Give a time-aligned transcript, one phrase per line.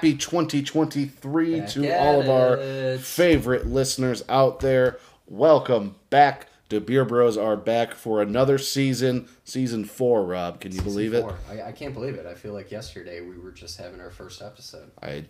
[0.00, 4.98] Happy 2023 Back to all of our favorite listeners out there.
[5.26, 10.24] Welcome back to Beer Bros are back for another season, season four.
[10.24, 11.22] Rob, can you believe it?
[11.50, 12.24] I, I can't believe it.
[12.24, 14.90] I feel like yesterday we were just having our first episode.
[15.02, 15.26] I,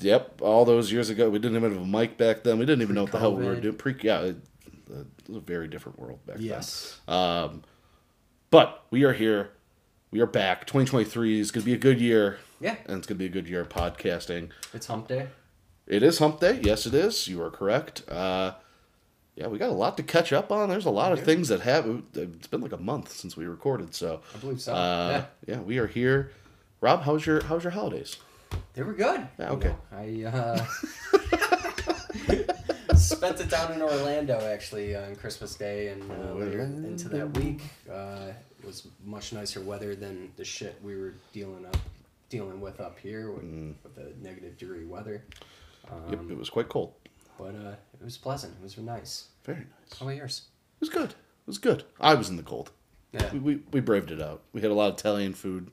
[0.00, 2.58] yep, all those years ago, we didn't even have a mic back then.
[2.58, 3.76] We didn't even know what the hell we were doing.
[3.76, 4.36] Pre, yeah, it,
[4.88, 6.46] it was a very different world back then.
[6.46, 6.98] Yes.
[7.06, 7.62] Um,
[8.50, 9.50] but we are here.
[10.10, 10.66] We are back.
[10.66, 12.38] 2023 is going to be a good year.
[12.64, 12.76] Yeah.
[12.86, 14.48] And it's going to be a good year of podcasting.
[14.72, 15.26] It's hump day.
[15.86, 16.60] It is hump day.
[16.62, 17.28] Yes, it is.
[17.28, 18.08] You are correct.
[18.08, 18.52] Uh,
[19.36, 20.70] yeah, we got a lot to catch up on.
[20.70, 22.04] There's a lot of things that have.
[22.14, 23.94] It's been like a month since we recorded.
[23.94, 24.72] So, I believe so.
[24.72, 25.60] uh, yeah.
[25.60, 26.30] we are here.
[26.80, 28.16] Rob, how's your how's your holidays?
[28.72, 29.28] They were good.
[29.38, 29.74] Yeah, okay.
[30.06, 30.64] You know, I
[32.88, 37.36] uh, spent it down in Orlando actually on Christmas Day and uh, later into that
[37.36, 37.60] week.
[37.92, 41.76] Uh, it was much nicer weather than the shit we were dealing up
[42.34, 43.44] dealing with up here with,
[43.84, 45.24] with the negative degree weather.
[45.88, 46.92] Um, yep, it was quite cold.
[47.38, 48.54] But uh, it was pleasant.
[48.58, 49.28] It was nice.
[49.44, 49.98] Very nice.
[49.98, 50.42] How about yours?
[50.76, 51.10] It was good.
[51.10, 51.84] It was good.
[52.00, 52.72] I was in the cold.
[53.12, 53.32] Yeah.
[53.32, 54.42] We, we, we braved it out.
[54.52, 55.70] We had a lot of Italian food,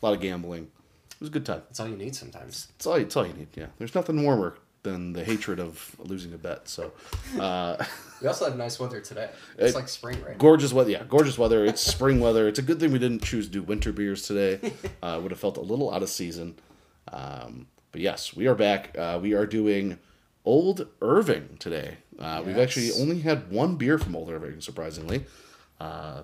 [0.00, 0.68] a lot of gambling.
[1.10, 1.62] It was a good time.
[1.66, 2.68] That's all you need sometimes.
[2.76, 3.48] It's all, it's all you need.
[3.56, 6.68] Yeah, there's nothing warmer than the hatred of losing a bet.
[6.68, 6.92] So,
[7.40, 7.76] uh,
[8.22, 9.28] We also had nice weather today.
[9.58, 10.38] It's Uh, like spring right now.
[10.38, 10.90] gorgeous weather.
[10.90, 11.66] Yeah, gorgeous weather.
[11.66, 12.48] It's spring weather.
[12.48, 14.72] It's a good thing we didn't choose to do winter beers today.
[15.02, 16.54] Uh, would have felt a little out of season.
[17.12, 18.96] Um, but yes, we are back.
[18.98, 19.98] Uh, we are doing
[20.44, 21.98] Old Irving today.
[22.18, 25.26] Uh, We've actually only had one beer from Old Irving, surprisingly.
[25.78, 26.22] Uh,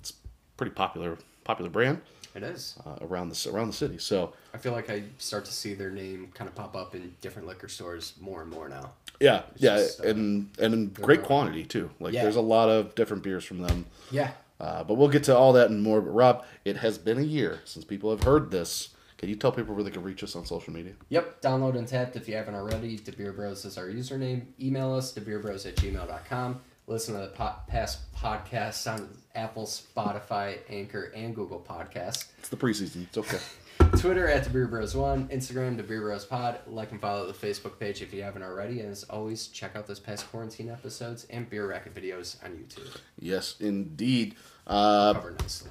[0.00, 0.14] it's
[0.56, 2.00] pretty popular popular brand
[2.34, 2.76] It is.
[2.84, 3.98] uh, around the around the city.
[3.98, 7.14] So I feel like I start to see their name kind of pop up in
[7.20, 8.92] different liquor stores more and more now.
[9.20, 11.90] yeah, yeah, just, uh, and and in great quantity too.
[12.00, 12.22] Like Yeah.
[12.22, 13.86] there's a lot of different beers from them.
[14.10, 14.32] Yeah.
[14.60, 16.00] Uh, but we'll get to all that and more.
[16.00, 18.90] But Rob, it has been a year since people have heard this.
[19.18, 20.92] Can you tell people where they can reach us on social media?
[21.08, 21.40] Yep.
[21.40, 22.96] Download Untappd if you haven't already.
[22.96, 24.46] The Beer Bros is our username.
[24.60, 26.60] Email us, thebeerbros at gmail.com.
[26.86, 32.26] Listen to the po- past podcasts on Apple, Spotify, Anchor, and Google Podcasts.
[32.38, 33.04] It's the preseason.
[33.04, 33.38] It's okay.
[33.98, 36.58] Twitter at the Beer Bros One, Instagram the Beer Bros Pod.
[36.66, 38.80] Like and follow the Facebook page if you haven't already.
[38.80, 42.98] And as always, check out those past quarantine episodes and beer racket videos on YouTube.
[43.18, 44.34] yes, indeed.
[44.66, 45.70] Uh, Cover nicely.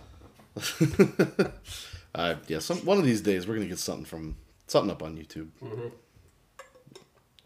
[2.16, 4.36] uh, yeah, some one of these days we're gonna get something from
[4.68, 5.50] something up on YouTube.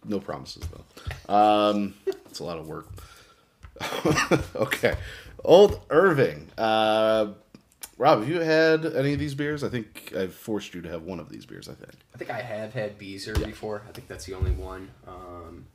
[0.05, 0.63] No promises
[1.27, 1.33] though.
[1.33, 2.87] Um, it's a lot of work.
[4.55, 4.95] okay,
[5.43, 6.49] Old Irving.
[6.57, 7.33] Uh,
[7.97, 9.63] Rob, have you had any of these beers?
[9.63, 11.67] I think I've forced you to have one of these beers.
[11.67, 11.93] I think.
[12.13, 13.83] I think I have had Beezer before.
[13.87, 14.89] I think that's the only one.
[15.07, 15.65] Um,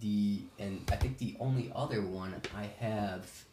[0.00, 3.44] the and I think the only other one I have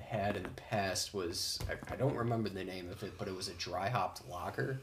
[0.00, 3.34] had in the past was I, I don't remember the name of it, but it
[3.34, 4.80] was a dry hopped lager.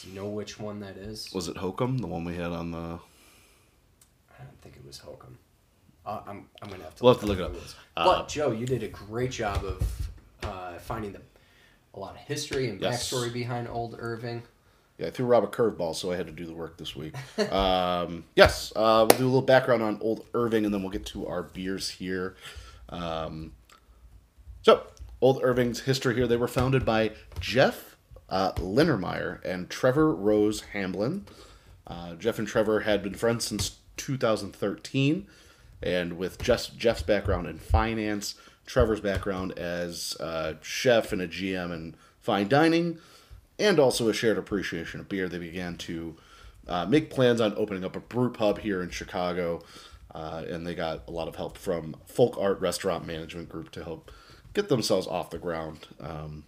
[0.00, 1.32] Do you know which one that is?
[1.32, 2.78] Was it Hokum, the one we had on the?
[4.38, 5.38] I don't think it was Hokum.
[6.06, 7.02] Uh, I'm I'm gonna have to.
[7.04, 7.52] We'll have to look it up.
[7.52, 7.74] who was.
[7.96, 10.08] Uh, but Joe, you did a great job of
[10.44, 11.20] uh, finding the
[11.94, 13.10] a lot of history and Yes.
[13.10, 14.42] backstory behind Old Irving.
[14.98, 17.14] Yeah, I threw Rob a curveball, so I had to do the work this week.
[17.52, 21.04] um, yes, uh, we'll do a little background on Old Irving, and then we'll get
[21.06, 22.36] to our beers here.
[22.88, 23.52] Um,
[24.62, 24.84] so,
[25.20, 26.26] Old Irving's history here.
[26.26, 27.96] They were founded by Jeff
[28.30, 31.26] uh, Linnermeyer and Trevor Rose Hamblin.
[31.86, 35.26] Uh, Jeff and Trevor had been friends since 2013,
[35.82, 38.34] and with just Jeff's background in finance,
[38.66, 42.98] Trevor's background as a chef and a GM in fine dining,
[43.58, 46.16] and also a shared appreciation of beer, they began to
[46.68, 49.62] uh, make plans on opening up a brew pub here in Chicago,
[50.14, 53.84] uh, and they got a lot of help from Folk Art Restaurant Management Group to
[53.84, 54.10] help
[54.52, 55.86] get themselves off the ground.
[56.00, 56.44] Um,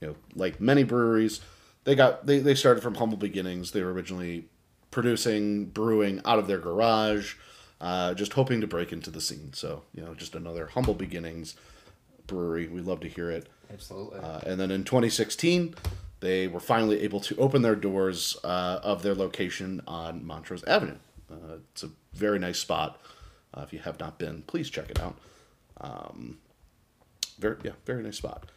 [0.00, 1.40] you know, like many breweries,
[1.84, 3.70] they got they, they started from humble beginnings.
[3.70, 4.46] They were originally
[4.90, 7.36] producing, brewing out of their garage,
[7.82, 9.52] uh, just hoping to break into the scene.
[9.52, 11.54] So you know, just another humble beginnings
[12.26, 12.68] brewery.
[12.68, 13.48] We love to hear it.
[13.70, 14.20] Absolutely.
[14.20, 15.74] Uh, and then in 2016,
[16.20, 20.96] they were finally able to open their doors uh, of their location on Montrose Avenue.
[21.30, 23.00] Uh, it's a very nice spot.
[23.54, 25.18] Uh, if you have not been, please check it out.
[25.80, 26.38] Um,
[27.38, 28.50] very yeah, very nice spot.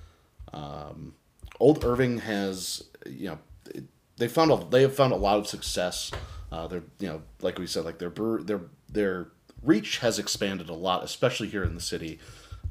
[0.54, 1.16] Um,
[1.60, 3.40] Old Irving has you know
[3.74, 3.86] it-
[4.18, 6.12] they found a they have found a lot of success.
[6.52, 9.28] Uh, they're you know like we said like their brew, their their
[9.64, 12.20] reach has expanded a lot, especially here in the city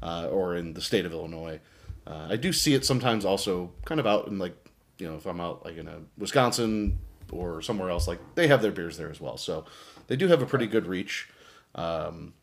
[0.01, 1.59] uh, or in the state of Illinois.
[2.07, 4.55] Uh, I do see it sometimes also kind of out in like
[4.97, 6.99] you know if I'm out like in a Wisconsin
[7.31, 9.37] or somewhere else like they have their beers there as well.
[9.37, 9.65] So
[10.07, 11.29] they do have a pretty good reach.
[11.73, 12.33] Um,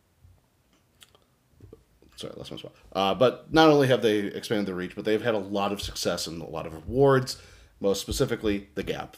[2.17, 2.73] sorry, lost my spot.
[2.93, 5.81] Uh, but not only have they expanded their reach, but they've had a lot of
[5.81, 7.41] success and a lot of awards.
[7.83, 9.15] Most specifically, the GABF.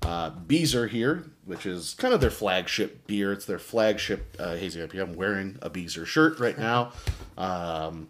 [0.00, 3.30] Uh, Beezer here, which is kind of their flagship beer.
[3.30, 5.02] It's their flagship uh, hazy IPA.
[5.02, 6.92] I'm wearing a Beezer shirt right now.
[7.38, 8.08] Um,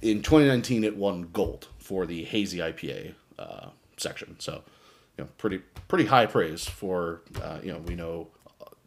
[0.00, 4.36] in 2019, it won gold for the hazy IPA uh, section.
[4.38, 4.62] So,
[5.18, 5.58] you know, pretty
[5.88, 8.28] pretty high praise for uh, you know we know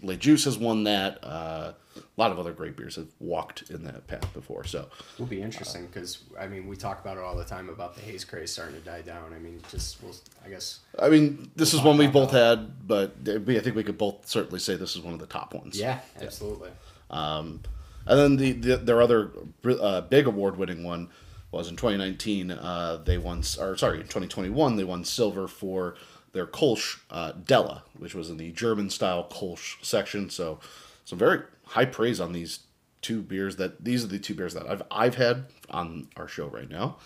[0.02, 1.24] Le Juice has won that.
[1.24, 4.64] Uh, a lot of other great beers have walked in that path before.
[4.64, 7.70] So it Will be interesting because I mean we talk about it all the time
[7.70, 9.34] about the haze craze starting to die down.
[9.34, 10.16] I mean, just we'll,
[10.46, 13.98] I guess I mean, this is one we both had, but I think we could
[13.98, 15.80] both certainly say this is one of the top ones.
[15.80, 16.70] yeah, absolutely.
[17.10, 17.62] Um,
[18.06, 19.32] and then the, the their other
[19.66, 21.10] uh, big award winning one
[21.52, 22.52] was in 2019.
[22.52, 25.96] Uh, they won, or sorry, in 2021 they won silver for
[26.38, 30.30] their Kolsch uh, Della, which was in the German style Kolsch section.
[30.30, 30.60] So
[31.04, 32.60] some very high praise on these
[33.02, 33.56] two beers.
[33.56, 36.98] That these are the two beers that I've I've had on our show right now.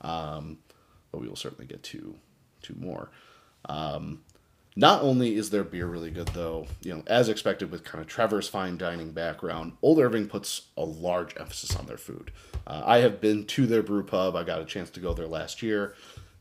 [0.00, 0.58] Um,
[1.12, 2.16] but we will certainly get to
[2.60, 3.10] two more.
[3.66, 4.22] Um,
[4.74, 8.08] not only is their beer really good, though, you know, as expected with kind of
[8.08, 12.32] Trevor's fine dining background, Old Irving puts a large emphasis on their food.
[12.66, 14.34] Uh, I have been to their brew pub.
[14.34, 15.94] I got a chance to go there last year.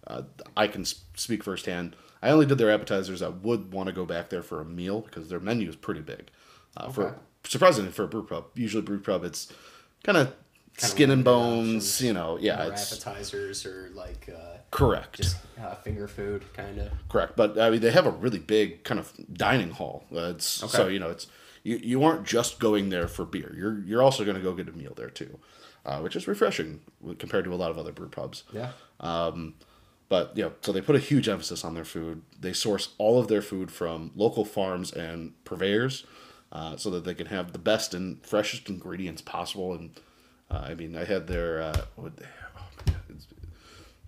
[0.07, 0.23] Uh,
[0.55, 1.95] I can speak firsthand.
[2.21, 3.21] I only did their appetizers.
[3.21, 6.01] I would want to go back there for a meal because their menu is pretty
[6.01, 6.29] big.
[6.77, 6.93] Uh, okay.
[6.93, 9.51] For surprisingly for a brew pub, usually brew pub it's
[10.03, 10.33] kind of
[10.77, 12.01] skin and bones.
[12.01, 16.91] You know, yeah, it's appetizers or like uh, correct, just uh, finger food kind of
[17.09, 17.35] correct.
[17.35, 20.05] But I mean, they have a really big kind of dining hall.
[20.13, 20.71] Uh, it's okay.
[20.71, 21.27] so you know it's
[21.63, 23.53] you, you aren't just going there for beer.
[23.57, 25.39] You're you're also going to go get a meal there too,
[25.85, 26.81] uh, which is refreshing
[27.19, 28.43] compared to a lot of other brew pubs.
[28.53, 28.71] Yeah.
[28.99, 29.55] Um,
[30.11, 32.21] but you know, so they put a huge emphasis on their food.
[32.37, 36.05] They source all of their food from local farms and purveyors,
[36.51, 39.73] uh, so that they can have the best and freshest ingredients possible.
[39.73, 39.97] And
[40.49, 42.93] uh, I mean, I had their uh, what, oh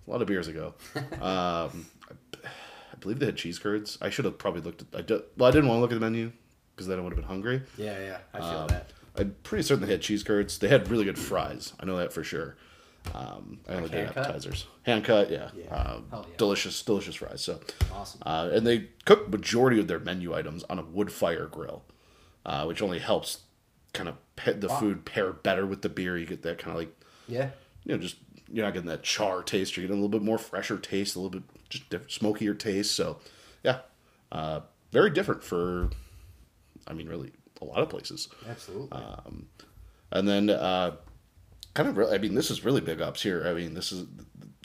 [0.06, 0.74] a lot of beers ago.
[0.94, 2.48] um, I,
[2.92, 3.96] I, believe they had cheese curds.
[4.02, 4.88] I should have probably looked at.
[4.94, 6.32] I did, well, I didn't want to look at the menu
[6.76, 7.62] because then I would have been hungry.
[7.78, 8.90] Yeah, yeah, I feel um, that.
[9.16, 10.58] I'm pretty certain they had cheese curds.
[10.58, 11.72] They had really good fries.
[11.80, 12.56] I know that for sure.
[13.12, 14.66] Um, I only did appetizers.
[14.82, 15.50] Hand cut, yeah.
[15.56, 15.74] yeah.
[15.74, 16.22] Uh, yeah.
[16.36, 17.42] Delicious, delicious fries.
[17.42, 17.60] So
[17.92, 18.22] awesome.
[18.24, 21.84] Uh, and they cook majority of their menu items on a wood fire grill,
[22.46, 23.40] uh, which only helps
[23.92, 24.80] kind of pe- the wow.
[24.80, 26.16] food pair better with the beer.
[26.16, 26.94] You get that kind of like
[27.28, 27.50] yeah,
[27.84, 28.16] you know, just
[28.52, 29.76] you're not getting that char taste.
[29.76, 32.92] You're getting a little bit more fresher taste, a little bit just diff- smokier taste.
[32.92, 33.18] So
[33.62, 33.80] yeah,
[34.32, 34.60] uh,
[34.92, 35.90] very different for,
[36.86, 38.28] I mean, really a lot of places.
[38.48, 38.90] Absolutely.
[38.92, 39.46] Um,
[40.10, 40.96] and then uh,
[41.74, 43.44] kind of really, I mean, this is really big ups here.
[43.46, 44.06] I mean, this is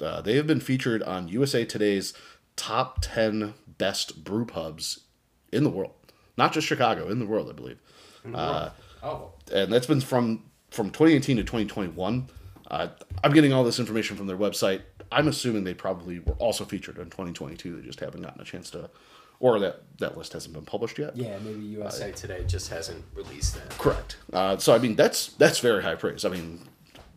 [0.02, 2.14] uh, they have been featured on USA Today's
[2.56, 5.02] top ten best brew pubs
[5.52, 5.94] in the world,
[6.38, 7.80] not just Chicago, in the world, I believe.
[8.34, 8.70] Uh,
[9.04, 12.30] oh, and that's been from from 2018 to 2021.
[12.70, 12.90] Uh,
[13.24, 14.82] I'm getting all this information from their website.
[15.12, 17.78] I'm assuming they probably were also featured in 2022.
[17.78, 18.90] They just haven't gotten a chance to,
[19.40, 21.18] or that that list hasn't been published yet.
[21.18, 23.70] Yeah, maybe USA uh, Today just hasn't released that.
[23.78, 24.18] Correct.
[24.32, 26.26] Uh, so I mean, that's that's very high praise.
[26.26, 26.60] I mean,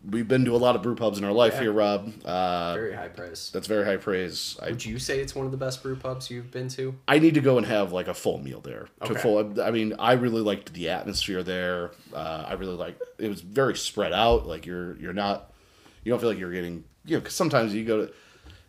[0.09, 1.61] we've been to a lot of brew pubs in our life yeah.
[1.61, 2.13] here, Rob.
[2.25, 3.49] Uh, very high praise.
[3.53, 4.57] That's very high praise.
[4.61, 6.95] Would I, you say it's one of the best brew pubs you've been to?
[7.07, 8.87] I need to go and have like a full meal there.
[9.01, 9.19] Okay.
[9.19, 11.91] Full, I mean, I really liked the atmosphere there.
[12.13, 14.47] Uh, I really like it was very spread out.
[14.47, 15.53] Like you're you're not
[16.03, 18.13] you don't feel like you're getting you know because sometimes you go to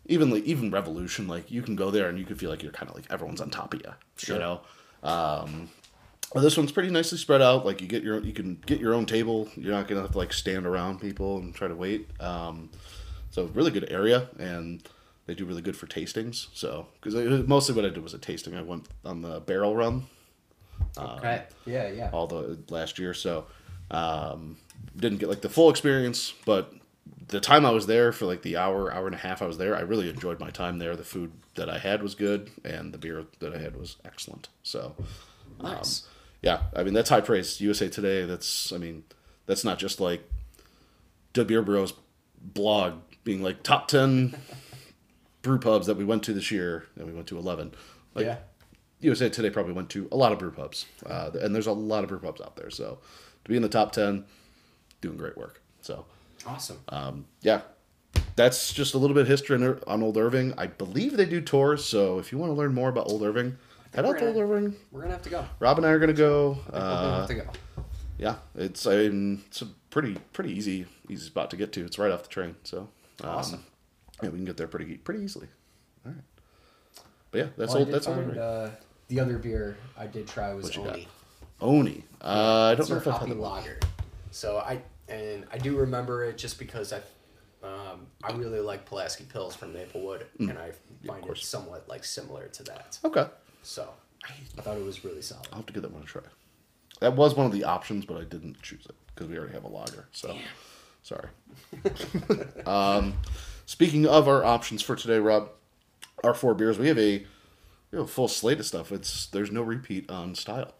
[0.06, 2.72] even like even Revolution like you can go there and you can feel like you're
[2.72, 3.92] kind of like everyone's on top of you.
[4.16, 4.36] Sure.
[4.36, 4.60] You know.
[5.02, 5.68] Um,
[6.40, 7.64] this one's pretty nicely spread out.
[7.64, 9.48] Like you get your you can get your own table.
[9.56, 12.08] You're not gonna have to like stand around people and try to wait.
[12.20, 12.70] Um,
[13.30, 14.82] so really good area, and
[15.26, 16.48] they do really good for tastings.
[16.54, 17.14] So because
[17.46, 18.56] mostly what I did was a tasting.
[18.56, 20.06] I went on the barrel run.
[20.98, 21.34] Okay.
[21.36, 22.10] Um, yeah, yeah.
[22.12, 23.46] All the last year, so
[23.90, 24.56] um,
[24.96, 26.72] didn't get like the full experience, but
[27.28, 29.58] the time I was there for like the hour, hour and a half I was
[29.58, 30.96] there, I really enjoyed my time there.
[30.96, 34.48] The food that I had was good, and the beer that I had was excellent.
[34.62, 34.94] So,
[35.62, 36.02] nice.
[36.04, 36.10] Um,
[36.44, 37.60] yeah, I mean that's high praise.
[37.62, 38.26] USA Today.
[38.26, 39.04] That's I mean
[39.46, 40.28] that's not just like
[41.32, 41.94] Beer Bros
[42.38, 44.36] blog being like top ten
[45.40, 47.72] brew pubs that we went to this year, and we went to eleven.
[48.14, 48.36] Like, yeah.
[49.00, 52.04] USA Today probably went to a lot of brew pubs, uh, and there's a lot
[52.04, 52.68] of brew pubs out there.
[52.68, 52.98] So
[53.44, 54.26] to be in the top ten,
[55.00, 55.62] doing great work.
[55.80, 56.04] So
[56.46, 56.80] awesome.
[56.90, 57.62] Um, yeah,
[58.36, 60.52] that's just a little bit of history on Old Irving.
[60.58, 63.56] I believe they do tours, so if you want to learn more about Old Irving,
[63.94, 64.74] Head out to Old Irving.
[64.90, 65.44] We're gonna have to go.
[65.60, 66.58] Rob and I are gonna go.
[66.66, 67.84] Uh, we're gonna have to go.
[68.18, 71.84] Yeah, it's I mean, it's a pretty pretty easy easy spot to get to.
[71.84, 72.88] It's right off the train, so
[73.22, 73.64] um, awesome.
[74.22, 75.46] Yeah, we can get there pretty pretty easily.
[76.04, 76.22] All right.
[77.30, 77.92] But yeah, that's well, old.
[77.92, 78.38] That's find, old.
[78.38, 78.70] Uh,
[79.08, 81.08] the other beer I did try was Oni.
[81.60, 82.04] Oni.
[82.20, 83.78] Uh, I don't know if I've had the lager.
[84.32, 86.98] So I and I do remember it just because I,
[87.62, 90.72] um, I really like Pulaski Pils from Maplewood, and I
[91.06, 92.98] find it somewhat like similar to that.
[93.04, 93.26] Okay.
[93.64, 93.88] So
[94.58, 95.48] I thought it was really solid.
[95.50, 96.22] I'll have to give that one a try.
[97.00, 99.64] That was one of the options, but I didn't choose it because we already have
[99.64, 100.06] a lager.
[100.12, 100.36] So,
[101.02, 101.28] sorry.
[102.66, 103.14] um,
[103.66, 105.50] speaking of our options for today, Rob,
[106.22, 107.26] our four beers, we have a
[107.90, 108.92] we have a full slate of stuff.
[108.92, 110.72] It's there's no repeat on style.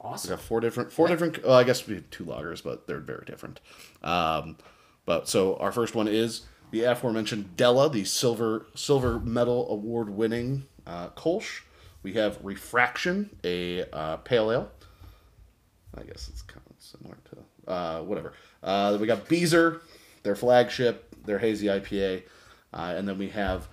[0.00, 0.30] Awesome.
[0.30, 1.42] We got four different, four different.
[1.44, 3.60] Well, I guess we have two lagers, but they're very different.
[4.02, 4.56] Um,
[5.04, 10.66] but so our first one is the aforementioned Della, the silver silver medal award winning
[10.86, 11.62] uh, Kolsch.
[12.02, 14.70] We have Refraction, a uh, pale ale.
[15.96, 18.32] I guess it's kind of similar to uh, whatever.
[18.62, 19.80] Uh, we got Beezer,
[20.22, 22.22] their flagship, their hazy IPA,
[22.72, 23.68] uh, and then we have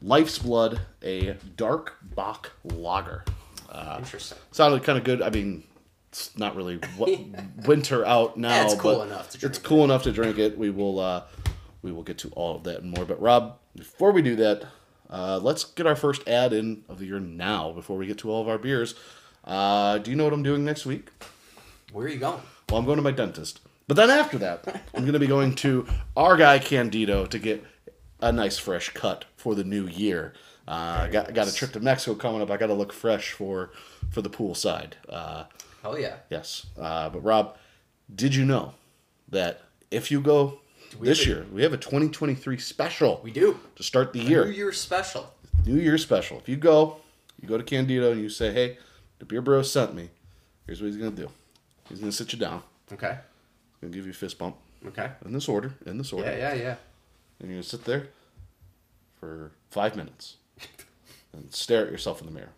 [0.00, 3.24] Life's Blood, a dark bock lager.
[3.98, 4.38] Interesting.
[4.52, 5.20] Sounded kind of good.
[5.20, 5.62] I mean,
[6.08, 7.32] it's not really w-
[7.66, 10.38] winter out now, Yeah, it's cool but enough to it's drink cool enough to drink
[10.38, 10.56] it.
[10.56, 11.24] We will uh,
[11.82, 13.04] we will get to all of that and more.
[13.04, 14.64] But Rob, before we do that,
[15.10, 17.72] uh, let's get our first ad in of the year now.
[17.72, 18.94] Before we get to all of our beers,
[19.44, 21.10] uh, do you know what I'm doing next week?
[21.92, 22.40] Where are you going?
[22.68, 23.60] Well, I'm going to my dentist.
[23.88, 25.86] But then after that, I'm going to be going to
[26.16, 27.64] our guy Candido to get
[28.20, 30.34] a nice fresh cut for the new year.
[30.66, 32.50] Uh, I got, got a trip to Mexico coming up.
[32.50, 33.70] I got to look fresh for
[34.10, 34.96] for the pool side.
[35.08, 35.44] Uh,
[35.82, 36.16] Hell yeah.
[36.28, 36.66] yes.
[36.76, 37.56] Uh, but Rob,
[38.12, 38.74] did you know
[39.28, 40.58] that if you go
[40.98, 43.58] we this a- year, we have a 2023 special We do.
[43.76, 44.44] to start the New year.
[44.44, 45.32] New Year special.
[45.64, 46.38] New Year special.
[46.38, 46.98] If you go,
[47.40, 48.78] you go to Candido and you say, "Hey,
[49.18, 50.10] the beer bro sent me.
[50.66, 51.30] Here's what he's gonna do.
[51.88, 52.62] He's gonna sit you down.
[52.92, 53.08] Okay.
[53.18, 55.10] He's gonna give you a fist bump." Okay.
[55.24, 56.30] in this order, in this order.
[56.30, 56.76] Yeah, yeah, yeah.
[57.40, 58.08] And you're gonna sit there
[59.18, 60.36] for five minutes
[61.32, 62.52] and stare at yourself in the mirror.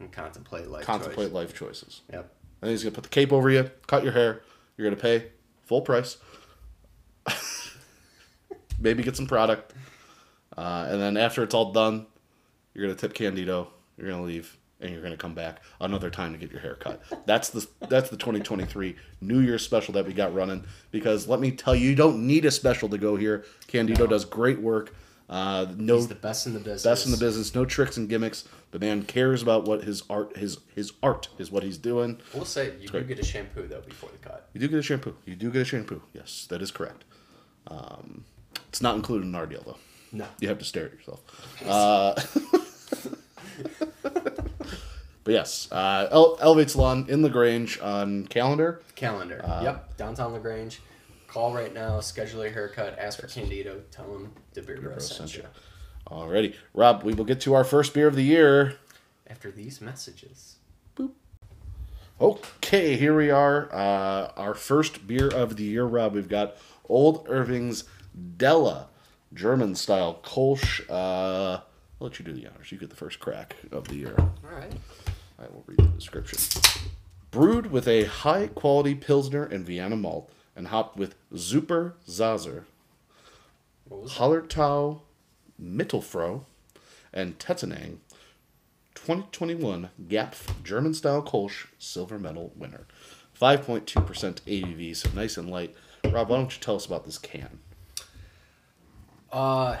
[0.00, 0.84] And contemplate life.
[0.84, 1.34] Contemplate choice.
[1.34, 2.00] life choices.
[2.12, 2.32] Yep.
[2.62, 4.40] And he's gonna put the cape over you, cut your hair.
[4.76, 5.26] You're gonna pay
[5.64, 6.16] full price.
[8.78, 9.74] Maybe get some product,
[10.56, 12.06] uh, and then after it's all done,
[12.72, 13.68] you're gonna tip Candido.
[13.98, 17.02] You're gonna leave, and you're gonna come back another time to get your hair cut.
[17.26, 20.64] That's the that's the 2023 New Year's special that we got running.
[20.92, 23.44] Because let me tell you, you don't need a special to go here.
[23.66, 24.94] Candido does great work.
[25.28, 26.82] Uh, no He's the best in the business.
[26.82, 27.54] best in the business.
[27.54, 28.48] No tricks and gimmicks.
[28.72, 32.18] The man cares about what his art his his art is what he's doing.
[32.34, 34.48] We'll say you do get a shampoo though before the cut.
[34.54, 35.14] You do get a shampoo.
[35.26, 36.00] You do get a shampoo.
[36.14, 37.04] Yes, that is correct.
[37.66, 38.24] Um,
[38.68, 39.76] it's not included in our deal though.
[40.12, 40.26] No.
[40.40, 41.20] You have to stare at yourself.
[41.66, 42.14] Uh,
[45.24, 48.80] but yes, uh, Ele- Elevate Salon in La Grange on calendar.
[48.94, 49.44] Calendar.
[49.44, 49.96] Uh, yep.
[49.96, 50.80] Downtown La Grange.
[51.28, 52.00] Call right now.
[52.00, 52.98] Schedule a haircut.
[52.98, 53.82] Ask for Candido.
[53.90, 55.44] Tell him the beer bro sent you.
[56.08, 57.04] Alrighty, Rob.
[57.04, 58.76] We will get to our first beer of the year.
[59.28, 60.56] After these messages.
[60.96, 61.10] Boop.
[62.20, 63.72] Okay, here we are.
[63.72, 66.14] Uh, our first beer of the year, Rob.
[66.14, 66.56] We've got
[66.90, 67.84] Old Irving's
[68.36, 68.88] Della,
[69.32, 70.80] German style Kolsch.
[70.90, 71.64] Uh, I'll
[72.00, 72.72] let you do the honors.
[72.72, 74.14] You get the first crack of the year.
[74.18, 74.72] All right.
[75.38, 76.38] I will read the description.
[77.30, 82.64] Brewed with a high quality Pilsner and Vienna malt and hopped with Super Zazer,
[83.88, 84.18] What was it?
[84.18, 85.00] Hallertau,
[85.62, 86.44] Mittelfrüh,
[87.12, 87.98] and Tettnang.
[88.96, 92.86] 2021 GABF German style Kolsch silver medal winner.
[93.40, 93.84] 5.2%
[94.42, 95.74] ABV, so nice and light.
[96.04, 97.58] Rob, why don't you tell us about this can?
[99.32, 99.76] Uh,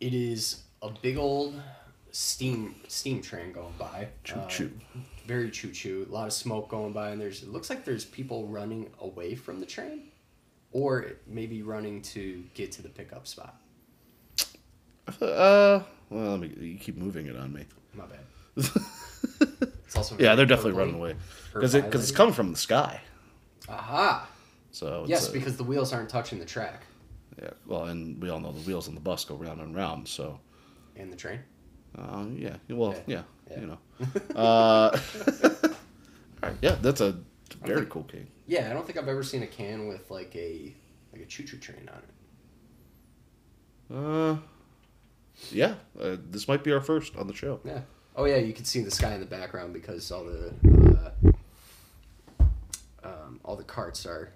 [0.00, 1.60] it is a big old
[2.10, 4.08] steam steam train going by.
[4.24, 4.72] Choo Uh, choo.
[5.26, 6.06] very choo choo.
[6.08, 9.34] A lot of smoke going by, and there's it looks like there's people running away
[9.36, 10.08] from the train,
[10.72, 13.60] or maybe running to get to the pickup spot.
[15.20, 16.48] Uh, well, let me.
[16.60, 17.64] You keep moving it on me.
[17.94, 18.20] My bad.
[19.86, 21.16] It's also Yeah, they're definitely running away
[21.52, 23.00] because it because it's coming from the sky.
[23.68, 24.28] Aha!
[24.72, 26.84] So it's Yes, a- because the wheels aren't touching the track
[27.40, 27.50] yeah.
[27.66, 30.08] Well, and we all know the wheels on the bus go round and round.
[30.08, 30.40] So
[30.96, 31.40] and the train.
[31.96, 32.56] uh, yeah.
[32.68, 33.22] Well, yeah.
[33.50, 33.60] Yeah.
[33.60, 33.78] You know.
[34.36, 34.98] uh,
[35.44, 35.70] all
[36.42, 36.56] right.
[36.60, 37.18] Yeah, that's a
[37.64, 38.26] very cool can.
[38.46, 40.74] Yeah, I don't think I've ever seen a can with like a
[41.12, 43.96] like a choo choo train on it.
[43.96, 44.36] Uh,
[45.50, 45.74] yeah.
[46.00, 47.60] Uh, this might be our first on the show.
[47.64, 47.80] Yeah.
[48.16, 50.52] Oh yeah, you can see the sky in the background because all the
[52.42, 52.46] uh,
[53.02, 54.32] um, all the carts are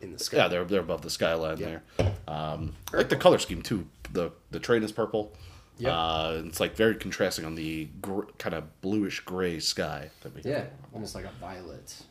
[0.00, 0.36] in the sky.
[0.38, 1.78] Yeah, they're they're above the skyline Yeah.
[1.98, 2.12] there.
[2.26, 3.86] Um, I like the color scheme too.
[4.12, 5.32] The the train is purple.
[5.78, 5.92] Yep.
[5.92, 10.42] Uh, it's like very contrasting on the gr- kind of bluish gray sky that we
[10.42, 10.46] have.
[10.50, 12.02] yeah, almost like a violet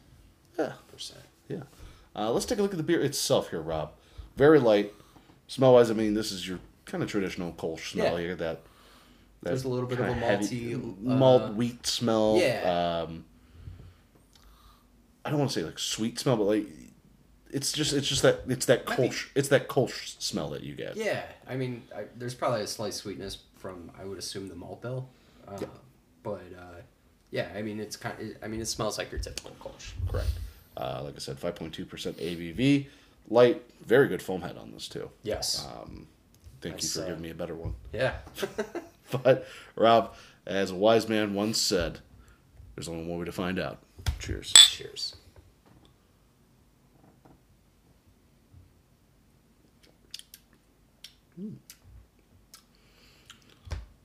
[0.58, 0.74] Yeah.
[0.92, 1.20] percent.
[1.50, 1.64] Yeah.
[2.16, 3.92] Uh, let's take a look at the beer itself here, Rob.
[4.38, 4.94] Very light.
[5.48, 8.14] Smell wise, I mean, this is your kind of traditional Kolsch smell.
[8.14, 8.20] Yeah.
[8.20, 8.62] You get that.
[9.44, 12.38] that There's a little bit of a malty, uh, malt wheat smell.
[12.40, 13.04] yeah.
[13.06, 13.26] Um,
[15.26, 16.66] I don't want to say like sweet smell, but like
[17.52, 20.96] it's just it's just that it's that Kolsch it's that Kolsch smell that you get.
[20.98, 24.82] Yeah, I mean, I, there's probably a slight sweetness from I would assume the malt
[24.82, 25.08] bill,
[25.48, 25.68] uh, Yeah.
[26.24, 26.82] but uh,
[27.32, 28.20] yeah, I mean it's kind.
[28.20, 29.92] Of, I mean it smells like your typical Kolsch.
[30.10, 30.30] Correct.
[30.76, 32.88] Uh, like I said, five point two percent ABV,
[33.30, 35.10] light, very good foam head on this too.
[35.24, 35.66] Yes.
[35.66, 36.08] Um,
[36.62, 37.74] thank Nice, you for uh, giving me a better one.
[37.94, 38.14] yeah.
[39.24, 42.00] But Rob, as a wise man once said,
[42.76, 43.78] there's only one way to find out.
[44.20, 44.52] Cheers.
[44.52, 45.16] Cheers.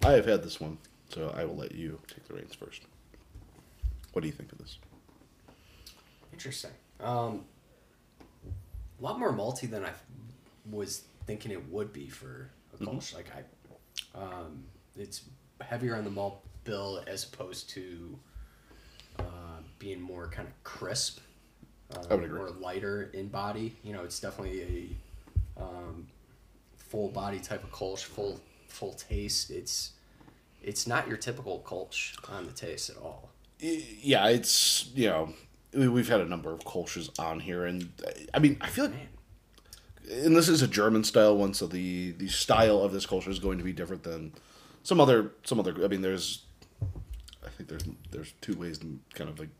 [0.04, 0.78] I have had this one,
[1.10, 2.82] so I will let you take the reins first.
[4.12, 4.78] What do you think of this?
[6.32, 6.72] Interesting.
[7.00, 7.44] Um,
[9.00, 9.90] a lot more malty than I
[10.70, 13.14] was thinking it would be for a Kolsch.
[13.14, 14.64] Like I, um,
[14.96, 15.22] it's
[15.60, 18.18] heavier on the malt bill as opposed to
[19.20, 21.20] uh, being more kind of crisp.
[21.94, 22.40] Uh, I would agree.
[22.40, 23.76] Or lighter in body.
[23.84, 24.96] You know, it's definitely
[25.56, 26.08] a um,
[26.76, 28.40] full body type of Kolsch, full
[28.72, 29.50] full taste.
[29.50, 29.92] It's
[30.62, 33.30] it's not your typical Kolsch on the taste at all.
[33.60, 35.32] Yeah, it's you know
[35.72, 37.90] we- we've had a number of Kolsch's on here, and
[38.34, 39.08] I mean I feel like, Man.
[40.24, 43.38] and this is a German style one, so the the style of this culture is
[43.38, 44.32] going to be different than
[44.82, 45.74] some other some other.
[45.84, 46.44] I mean, there's
[47.44, 49.50] I think there's there's two ways, in kind of like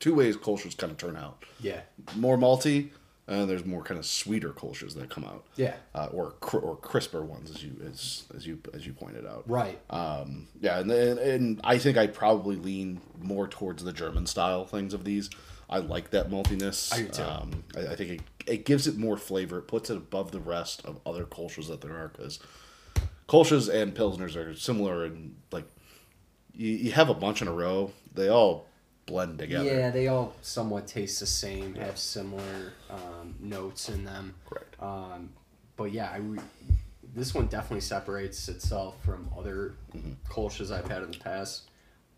[0.00, 1.44] two ways cultures kind of turn out.
[1.60, 1.80] Yeah.
[2.16, 2.90] More malty,
[3.32, 5.44] and there's more kind of sweeter Kolsch's that come out.
[5.56, 5.74] Yeah.
[5.94, 9.48] Uh, or cr- or crisper ones, as you as as you as you pointed out.
[9.48, 9.78] Right.
[9.90, 14.64] Um, yeah, and, and and I think I probably lean more towards the German style
[14.64, 15.30] things of these.
[15.68, 16.92] I like that maltiness.
[16.92, 17.22] I do too.
[17.22, 19.58] Um, I, I think it, it gives it more flavor.
[19.58, 22.38] It puts it above the rest of other Kolsch's that there are because
[23.26, 25.64] Kolsch's and Pilsners are similar and like
[26.54, 27.92] you, you have a bunch in a row.
[28.14, 28.66] They all
[29.06, 29.64] blend together.
[29.64, 34.34] Yeah, they all somewhat taste the same, have similar um, notes in them.
[34.48, 34.76] Correct.
[34.80, 35.30] Um,
[35.76, 36.38] but yeah, I re-
[37.14, 39.74] this one definitely separates itself from other
[40.28, 41.62] Kolsch's I've had in the past.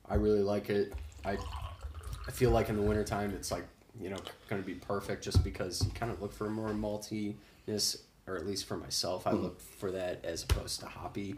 [0.09, 0.93] I really like it.
[1.25, 1.39] I
[2.27, 3.65] I feel like in the wintertime it's like,
[4.01, 4.19] you know,
[4.49, 8.47] going to be perfect just because you kind of look for more maltiness, or at
[8.47, 11.37] least for myself, I look for that as opposed to hoppy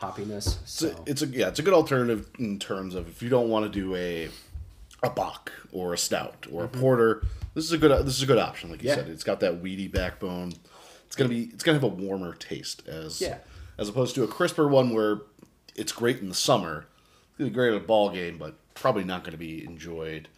[0.00, 0.60] hoppiness.
[0.62, 3.28] It's So a, it's a yeah, it's a good alternative in terms of if you
[3.28, 4.28] don't want to do a
[5.06, 7.22] a bock or a stout or a porter.
[7.54, 8.70] This is a good this is a good option.
[8.70, 8.98] Like you Mm-hmm.
[8.98, 9.04] Yeah.
[9.04, 10.52] said, it's got that weedy backbone.
[11.06, 13.38] It's gonna be it's gonna have a warmer taste as Yeah.
[13.78, 15.22] as opposed to a crisper one where
[15.74, 16.86] it's great in the summer.
[17.30, 20.28] It's gonna be great at a ball game, but probably not gonna be enjoyed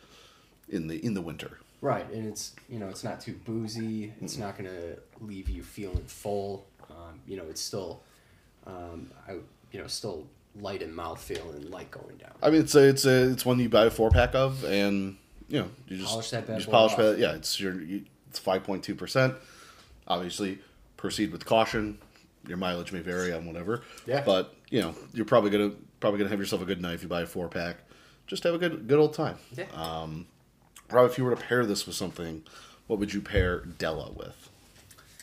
[0.68, 1.58] in the in the winter.
[1.80, 4.12] Right, and it's you know it's not too boozy.
[4.20, 6.66] It's not gonna leave you feeling full.
[6.90, 8.02] Um, you know, it's still,
[8.66, 9.34] um, I
[9.72, 10.26] you know still
[10.60, 12.32] light in mouthfeel and light going down.
[12.42, 15.16] I mean, it's a, it's a, it's one you buy a four pack of, and
[15.48, 17.18] you know, you just Polish that bad you just polish that.
[17.18, 19.34] Yeah, it's your, you, it's five point two percent.
[20.06, 20.58] Obviously,
[20.96, 21.98] proceed with caution.
[22.46, 23.82] Your mileage may vary on whatever.
[24.06, 24.22] Yeah.
[24.24, 27.08] But you know, you're probably gonna probably gonna have yourself a good night if you
[27.08, 27.76] buy a four pack.
[28.26, 29.36] Just have a good good old time.
[29.56, 29.64] Yeah.
[29.74, 30.26] Um,
[30.90, 32.42] Rob, if you were to pair this with something,
[32.86, 34.50] what would you pair Della with?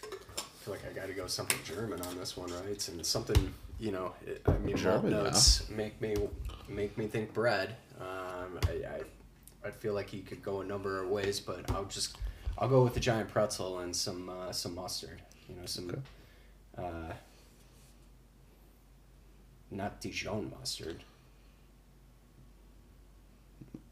[0.04, 2.88] I feel like I got to go something German on this one, right?
[2.88, 5.24] And something you know, it, I mean, malt German, yeah.
[5.24, 6.16] notes make me
[6.68, 7.76] make me think bread.
[8.00, 9.02] Um, I, I
[9.68, 12.18] I feel like he could go a number of ways, but I'll just
[12.58, 15.22] I'll go with the giant pretzel and some uh, some mustard.
[15.50, 16.04] You know, some
[16.78, 17.14] uh,
[19.72, 21.04] not Dijon mustard.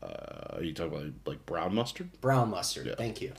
[0.01, 2.09] Uh, are you talking about like brown mustard?
[2.21, 2.87] Brown mustard.
[2.87, 2.95] Yeah.
[2.95, 3.31] Thank you.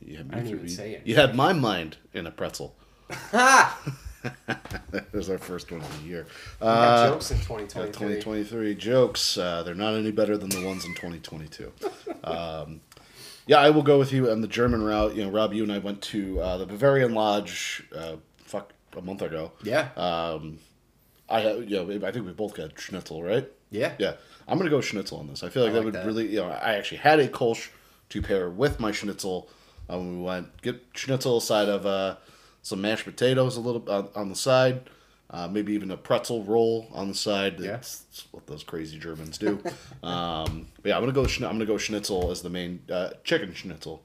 [0.00, 1.02] You had, I didn't you- even say it.
[1.06, 2.74] You had my mind in a pretzel.
[4.46, 4.60] Ha!
[4.90, 6.26] that was our first one of the year.
[6.60, 7.92] Uh, jokes in Yeah, 2023.
[8.22, 9.38] 2023 jokes.
[9.38, 11.72] Uh, they're not any better than the ones in 2022.
[12.24, 12.80] um,
[13.46, 15.14] yeah, I will go with you on the German route.
[15.14, 17.84] You know, Rob, you and I went to uh, the Bavarian Lodge.
[17.94, 19.52] Uh, fuck, a month ago.
[19.62, 19.88] Yeah.
[19.96, 20.58] Um,
[21.28, 23.48] I you know, I think we both got schnitzel, right?
[23.70, 23.92] yeah.
[23.98, 24.14] Yeah,
[24.48, 25.42] I'm gonna go schnitzel on this.
[25.42, 26.06] I feel like I that like would that.
[26.06, 27.68] really, you know, I actually had a Kolsch
[28.10, 29.48] to pair with my schnitzel.
[29.90, 32.16] Uh, when we went get schnitzel side of uh,
[32.66, 34.90] some mashed potatoes a little on, on the side,
[35.30, 37.60] uh, maybe even a pretzel roll on the side.
[37.60, 37.72] Yeah.
[37.72, 39.62] That's, that's what those crazy Germans do.
[40.02, 41.24] um, but yeah, I'm gonna go.
[41.24, 44.02] I'm gonna go schnitzel as the main uh, chicken schnitzel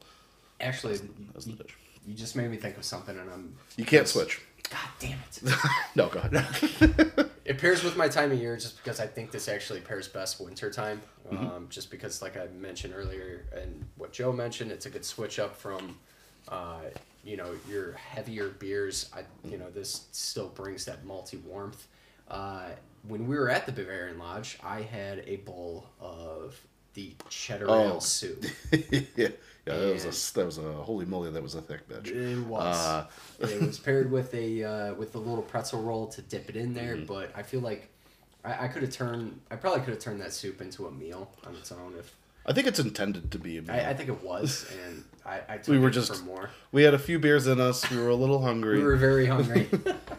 [0.62, 1.58] Actually, as the you,
[2.06, 3.56] you just made me think of something, and I'm.
[3.78, 4.42] You can't switch.
[4.70, 5.54] God damn it.
[5.96, 7.28] No, go ahead.
[7.44, 10.40] It pairs with my time of year just because I think this actually pairs best
[10.40, 11.02] winter time.
[11.30, 11.48] Mm-hmm.
[11.48, 15.40] Um, just because, like I mentioned earlier, and what Joe mentioned, it's a good switch
[15.40, 15.98] up from,
[16.48, 16.80] uh,
[17.24, 19.10] you know, your heavier beers.
[19.16, 21.88] I, you know, this still brings that malty warmth.
[22.28, 22.70] Uh,
[23.08, 26.60] when we were at the Bavarian Lodge, I had a bowl of
[26.94, 27.82] the cheddar Oh.
[27.84, 28.44] ale soup.
[28.72, 29.30] yeah, yeah,
[29.66, 32.08] that was a that was a holy moly, that was a thick bitch.
[32.08, 32.76] It was.
[32.76, 33.08] Uh,
[33.40, 36.74] it was paired with a uh, with a little pretzel roll to dip it in
[36.74, 36.74] Mm-hmm.
[36.74, 36.98] there.
[36.98, 37.90] But I feel like
[38.44, 39.40] I, I could have turned.
[39.50, 41.94] I probably could have turned that soup into a meal on its own.
[41.98, 43.72] If I think it's intended to be a meal.
[43.72, 46.50] I, I think it was, and I, I took We were it just- for more.
[46.72, 47.90] we had a few beers in us.
[47.90, 48.78] We were a little hungry.
[48.80, 49.70] We were very hungry,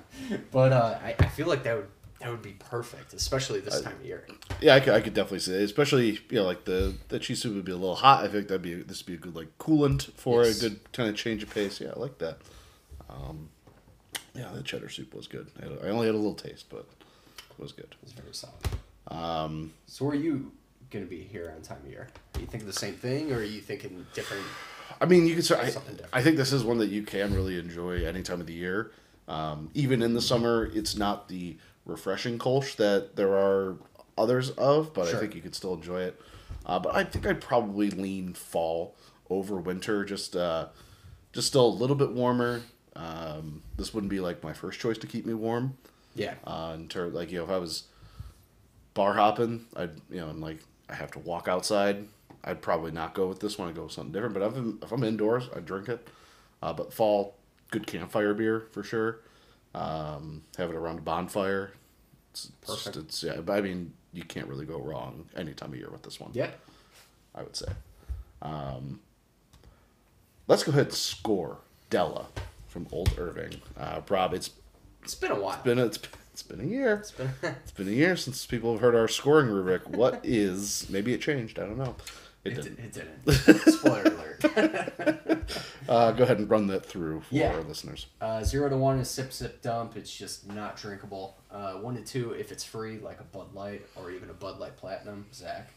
[0.53, 1.89] but uh, I, I feel like that would
[2.21, 4.25] that would be perfect, especially this time of year.
[4.61, 5.63] Yeah, I could, I could definitely say, it.
[5.65, 8.25] especially you know, like the the cheese soup would be a little hot.
[8.25, 10.59] I think that'd be this would be a good like coolant for Yes.
[10.63, 11.81] a good kind of change of pace.
[11.81, 12.39] Yeah, I like that.
[13.11, 13.49] Um,
[14.35, 15.51] yeah, the cheddar soup was good.
[15.61, 16.87] I, had a- I only had a little taste, but
[17.39, 17.95] it was good.
[18.05, 18.55] It's very solid.
[19.09, 20.53] Um, So are you
[20.93, 22.09] gonna be here on time of year?
[22.35, 24.45] Are you thinking the same thing, or are you thinking different?
[25.01, 26.15] I mean, you could say I, Something different.
[26.15, 28.93] I think this is one that you can really enjoy any time of the year.
[29.29, 33.77] Um, even in the summer, it's not the refreshing Kolsch that there are
[34.19, 36.21] others of, but I think you could still enjoy it.
[36.67, 38.95] Uh, but I think I'd probably lean fall
[39.31, 40.69] over winter, just uh,
[41.33, 42.63] just still a little bit warmer.
[42.95, 45.77] Um, this wouldn't be like my first choice to keep me warm.
[46.15, 47.85] Yeah, Uh, in ter- like you know, if I was
[48.95, 50.59] bar hopping, I'd you know, and like
[50.93, 52.07] I have to walk outside,
[52.45, 53.69] I'd probably not go with this one.
[53.69, 54.35] I'd go with something different.
[54.35, 56.07] But if I'm, if I'm indoors, I'd drink it.
[56.63, 57.37] Uh, but fall,
[57.71, 59.21] good campfire beer for sure.
[59.75, 61.73] Um, have it around a bonfire.
[62.33, 62.97] It's, it's Perfect.
[62.97, 63.37] it's yeah.
[63.41, 66.31] But I mean, you can't really go wrong any time of year with this one.
[66.35, 66.51] yeah.
[67.35, 67.73] I would say.
[68.43, 69.01] Um,
[70.49, 72.27] let's go ahead and score Della
[72.69, 73.63] from Old Irving.
[73.79, 74.51] Uh, Rob, it's
[75.03, 75.59] It's been a while.
[75.65, 75.99] been a, it's,
[76.43, 76.95] it's been a year.
[76.95, 77.31] It's been.
[77.63, 79.89] It's been a year since people have heard our scoring rubric.
[79.89, 81.59] What is maybe it changed?
[81.59, 81.95] I don't know.
[82.45, 82.77] It It, did.
[82.77, 82.93] did, it
[83.25, 83.61] didn't.
[83.73, 85.43] Spoiler alert.
[85.89, 87.53] Uh, go ahead and run that through for Yeah.
[87.53, 88.07] our listeners.
[88.21, 89.97] Uh, zero to one is sip sip dump.
[89.97, 91.37] It's just not drinkable.
[91.51, 94.59] Uh, one to two, if it's free, like a Bud Light or even a Bud
[94.59, 95.69] Light Platinum, Zach.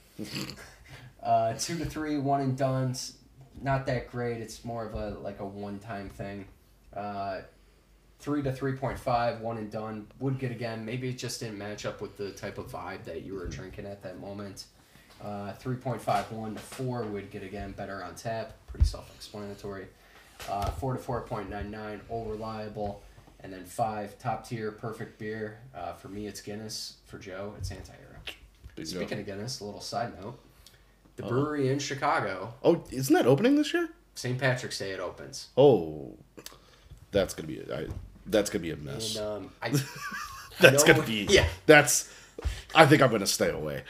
[1.22, 3.18] uh, two to three, one and done's
[3.62, 4.38] not that great.
[4.42, 6.46] It's more of a like a one time thing.
[8.20, 10.08] Three to three point five, one and done.
[10.20, 10.84] Would get again.
[10.86, 13.86] Maybe it just didn't match up with the type of vibe that you were drinking
[13.86, 14.66] at that moment.
[15.24, 18.54] Uh, 3.51 to 4 would get again better on tap.
[18.68, 19.88] Pretty self explanatory.
[20.50, 23.02] Uh, 4 to 4.99, all reliable.
[23.42, 25.60] And then 5, top tier, perfect beer.
[25.74, 26.96] Uh, for me, it's Guinness.
[27.06, 28.86] For Joe, it's Anti Hero.
[28.86, 29.22] Speaking go.
[29.22, 30.38] of Guinness, a little side note.
[31.16, 31.30] The Oh.
[31.30, 33.90] brewery in Chicago, Oh, isn't that opening this year?
[34.16, 34.38] St.
[34.38, 35.48] Patrick's Day, it opens.
[35.56, 36.18] Oh,
[37.16, 37.62] that's gonna be.
[37.74, 37.88] I,
[38.28, 39.16] that's gonna be a mess.
[39.16, 39.70] And um, I,
[40.60, 41.26] that's know- gonna be.
[41.30, 41.48] yeah.
[41.66, 42.12] That's.
[42.76, 43.84] I think I'm gonna stay away.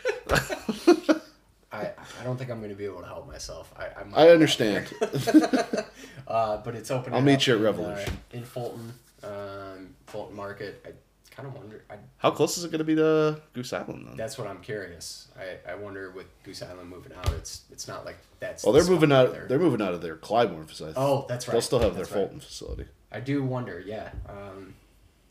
[1.71, 3.73] I, I don't think I'm going to be able to help myself.
[3.75, 4.88] I, I, might I understand.
[6.27, 7.13] Uh, but it's open.
[7.13, 8.13] I'll meet you at in, Revolution.
[8.33, 10.83] uh, in Fulton, um, Fulton Market.
[10.85, 10.89] I
[11.35, 11.83] kind of wonder.
[11.89, 14.17] I, How close is it gonna be to Goose Island then?
[14.17, 15.27] that's what I'm curious.
[15.38, 18.63] I, I wonder with Goose Island moving out, it's it's not like that's.
[18.63, 19.33] Well, the they're moving out.
[19.33, 19.45] there.
[19.47, 20.95] They're moving out of their Clybourn facility.
[20.97, 21.51] Oh, that's right.
[21.53, 22.13] They'll still have their right.
[22.13, 22.85] Fulton facility.
[23.15, 23.82] I do wonder.
[23.86, 24.10] Yeah.
[24.28, 24.73] Um,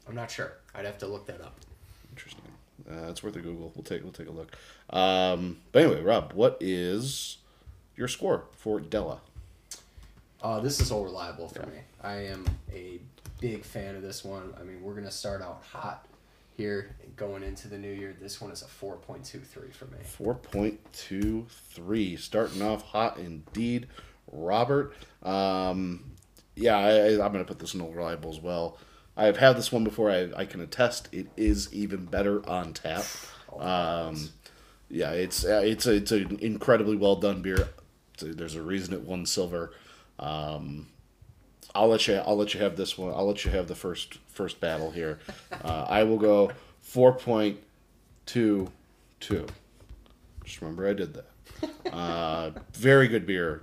[0.09, 0.55] I'm not sure.
[0.75, 1.55] I'd have to look that up.
[2.12, 2.40] Interesting.
[2.90, 3.73] Uh, it's worth a Google.
[3.75, 4.57] We'll take we'll take a look.
[4.88, 7.37] Um, but anyway, Rob, what is
[7.94, 9.20] your score for Della?
[10.42, 11.79] Uh, this is all reliable for me.
[12.03, 13.01] I am a
[13.38, 14.55] big fan of this one.
[14.59, 16.07] I mean, we're gonna start out hot
[16.57, 18.16] here going into the new year.
[18.18, 19.99] This one is a four point two three for me.
[20.05, 23.88] Four point two three, starting off hot indeed.
[24.33, 26.13] Robert, um,
[26.56, 28.78] yeah, I, I- I'm gonna put this in reliable as well.
[29.16, 30.10] I have had this one before.
[30.10, 33.04] I, I can attest it is even better on tap.
[33.58, 34.30] Um,
[34.90, 37.68] yeah, it's uh, it's a, it's an incredibly well done beer.
[38.16, 39.72] So there's a reason it won silver.
[40.18, 40.88] Um,
[41.76, 43.12] I'll let you I'll let you have this one.
[43.14, 45.18] I'll let you have the first first battle here.
[45.64, 46.50] Uh, I will go
[46.82, 47.58] four point
[48.26, 48.70] two
[49.20, 49.46] two.
[50.44, 51.26] Just remember I did that.
[51.92, 53.62] Uh, very good beer.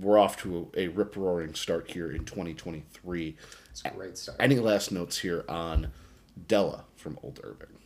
[0.00, 3.36] We're off to a, a rip roaring start here in 2023.
[3.70, 4.36] It's a great start.
[4.40, 5.92] Any last notes here on
[6.48, 7.78] Della from Old Irving?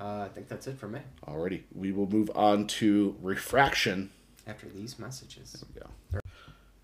[0.00, 1.00] Uh, I think that's it for me.
[1.26, 4.10] Alrighty, we will move on to Refraction.
[4.46, 5.64] After these messages.
[5.74, 6.20] Yeah.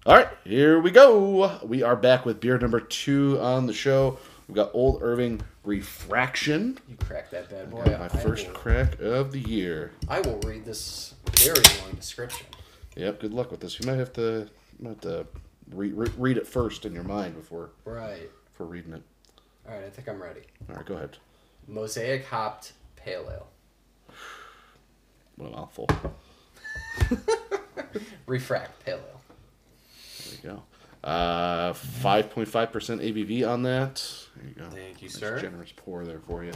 [0.04, 1.60] All right, here we go.
[1.62, 4.18] We are back with beer number two on the show.
[4.48, 6.78] We've got Old Irving Refraction.
[6.88, 7.84] You cracked that bad boy.
[7.84, 9.92] My I first will, crack of the year.
[10.08, 12.46] I will read this very long description.
[12.96, 13.80] Yep, good luck with this.
[13.80, 15.26] You might have to, might have to
[15.72, 18.30] re- re- read it first in your mind before Right.
[18.52, 19.02] before reading it.
[19.66, 20.42] All right, I think I'm ready.
[20.68, 21.16] All right, go ahead.
[21.66, 23.46] Mosaic hopped pale ale.
[25.36, 25.88] What a mouthful.
[28.26, 29.20] Refract pale ale.
[30.26, 30.62] There you go.
[31.04, 34.02] Uh, 5.5% ABV on that.
[34.36, 34.70] There you go.
[34.74, 35.38] Thank you, Nice sir.
[35.38, 36.52] Generous pour there for you.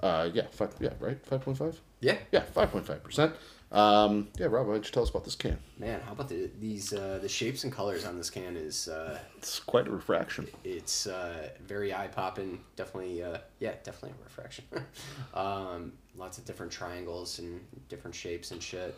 [0.00, 1.80] Uh, yeah, five, yeah, right, five point five.
[2.00, 2.16] Yeah.
[2.32, 3.34] Yeah, five point five percent.
[3.70, 5.58] Um, yeah, Rob, why don't you tell us about this can?
[5.78, 9.18] Man, how about the these uh, the shapes and colors on this can is uh,
[9.38, 10.46] It's quite a refraction.
[10.64, 12.60] it's uh, very eye popping.
[12.76, 14.64] Definitely, uh, yeah, definitely a refraction.
[15.34, 18.94] um, lots of different triangles and different shapes and shit.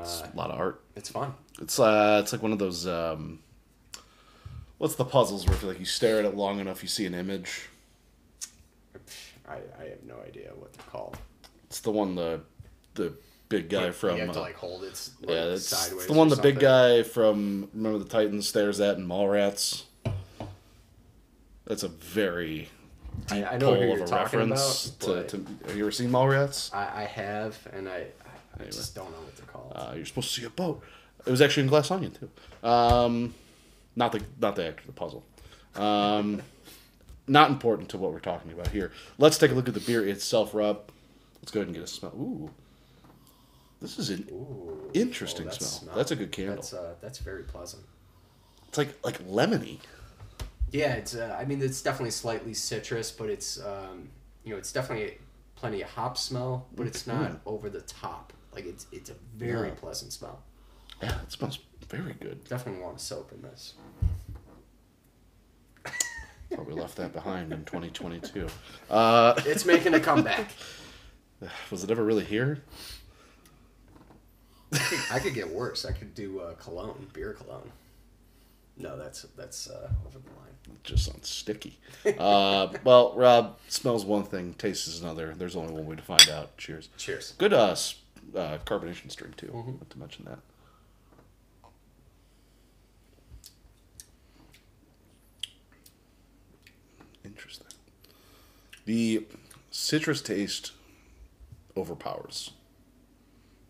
[0.00, 0.80] It's Uh, a lot of art.
[0.96, 1.34] it's fun.
[1.60, 3.40] It's uh, it's like one of those um,
[4.78, 7.14] what's the puzzles where if like you stare at it long enough, you see an
[7.14, 7.68] image.
[9.48, 11.16] I, I have no idea what they're called.
[11.64, 12.40] It's the one the
[12.94, 13.12] the
[13.48, 16.04] big guy from you have to uh, like hold it like, yeah, it's, sideways.
[16.04, 19.82] it's the one the big guy from remember the Titans stares at in Mallrats.
[21.66, 22.68] That's a very
[23.30, 25.28] I, I know who of you're a talking reference about.
[25.28, 25.46] to, to.
[25.66, 26.74] Have you ever seen Mallrats?
[26.74, 28.06] I, I have, and I,
[28.60, 29.72] I just don't know what they're called.
[29.74, 30.82] Uh, you're supposed to see a boat.
[31.26, 32.68] It was actually in Glass Onion too.
[32.68, 33.34] Um,
[33.96, 35.24] not the not the actor, the puzzle.
[35.74, 36.42] Um,
[37.26, 38.92] not important to what we're talking about here.
[39.18, 40.90] Let's take a look at the beer itself, Rob.
[41.40, 42.12] Let's go ahead and get a smell.
[42.16, 42.50] Ooh,
[43.80, 45.94] this is an Ooh, interesting oh, that smell.
[45.96, 46.56] That's a good candle.
[46.56, 47.82] That's uh, that's very pleasant.
[48.68, 49.78] It's like like lemony.
[50.72, 51.14] Yeah, it's.
[51.14, 53.60] Uh, I mean, it's definitely slightly citrus, but it's.
[53.60, 54.10] Um,
[54.44, 55.18] you know, it's definitely
[55.54, 57.38] plenty of hop smell, but it's not Mm.
[57.46, 58.32] over the top.
[58.54, 59.74] Like it's it's a very No.
[59.74, 60.42] pleasant smell.
[61.02, 62.44] Yeah, it smells very good.
[62.44, 63.74] Definitely want a soap in this.
[66.52, 68.46] Probably left that behind in 2022.
[68.90, 70.50] Uh, It's making a comeback.
[71.70, 72.62] was it ever really here?
[75.10, 75.84] I could get worse.
[75.86, 77.70] I could do uh, cologne, beer cologne.
[78.76, 80.48] No, that's that's uh, over the line.
[80.66, 81.78] It just sounds sticky.
[82.18, 85.34] Uh, well, Rob smells one thing, tastes another.
[85.36, 86.56] There's only one way to find out.
[86.58, 86.88] Cheers.
[86.96, 87.32] Cheers.
[87.38, 87.96] Good uh, s-
[88.34, 89.48] uh, carbonation stream too.
[89.48, 89.78] Mhm.
[89.78, 90.38] Not to mention that.
[97.24, 97.66] Interesting.
[98.84, 99.26] The
[99.70, 100.72] citrus taste
[101.76, 102.52] overpowers.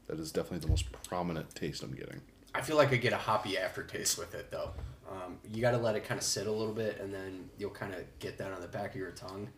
[0.07, 2.21] That is definitely the most prominent taste I'm getting.
[2.55, 4.71] I feel like I get a hoppy aftertaste with it though.
[5.11, 7.71] Um, you got to let it kind of sit a little bit, and then you'll
[7.71, 9.49] kind of get that on the back of your tongue.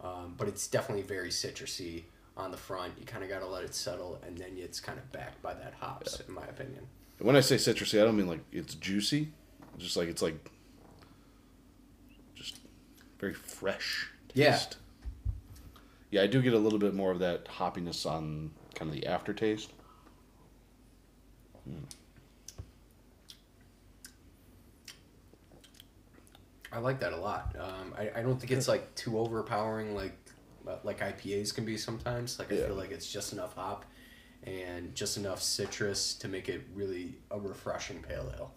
[0.00, 2.04] Um, but it's definitely very citrusy
[2.36, 2.92] on the front.
[2.98, 5.54] You kind of got to let it settle, and then it's kind of backed by
[5.54, 6.86] that hops, in my opinion.
[7.18, 9.32] When I say citrusy, I don't mean like it's juicy.
[9.74, 10.50] It's just like it's like
[12.34, 12.58] just
[13.18, 14.52] very fresh Yeah.
[14.52, 14.76] taste.
[16.10, 19.06] Yeah, I do get a little bit more of that hoppiness on kind of the
[19.06, 19.70] aftertaste.
[26.72, 27.54] I like that a lot.
[27.58, 30.16] Um, I, I don't think it's like too overpowering like
[30.84, 32.38] like IPAs can be sometimes.
[32.38, 32.66] Like I Yeah.
[32.66, 33.84] feel like it's just enough hop
[34.42, 38.52] and just enough citrus to make it really a refreshing pale ale.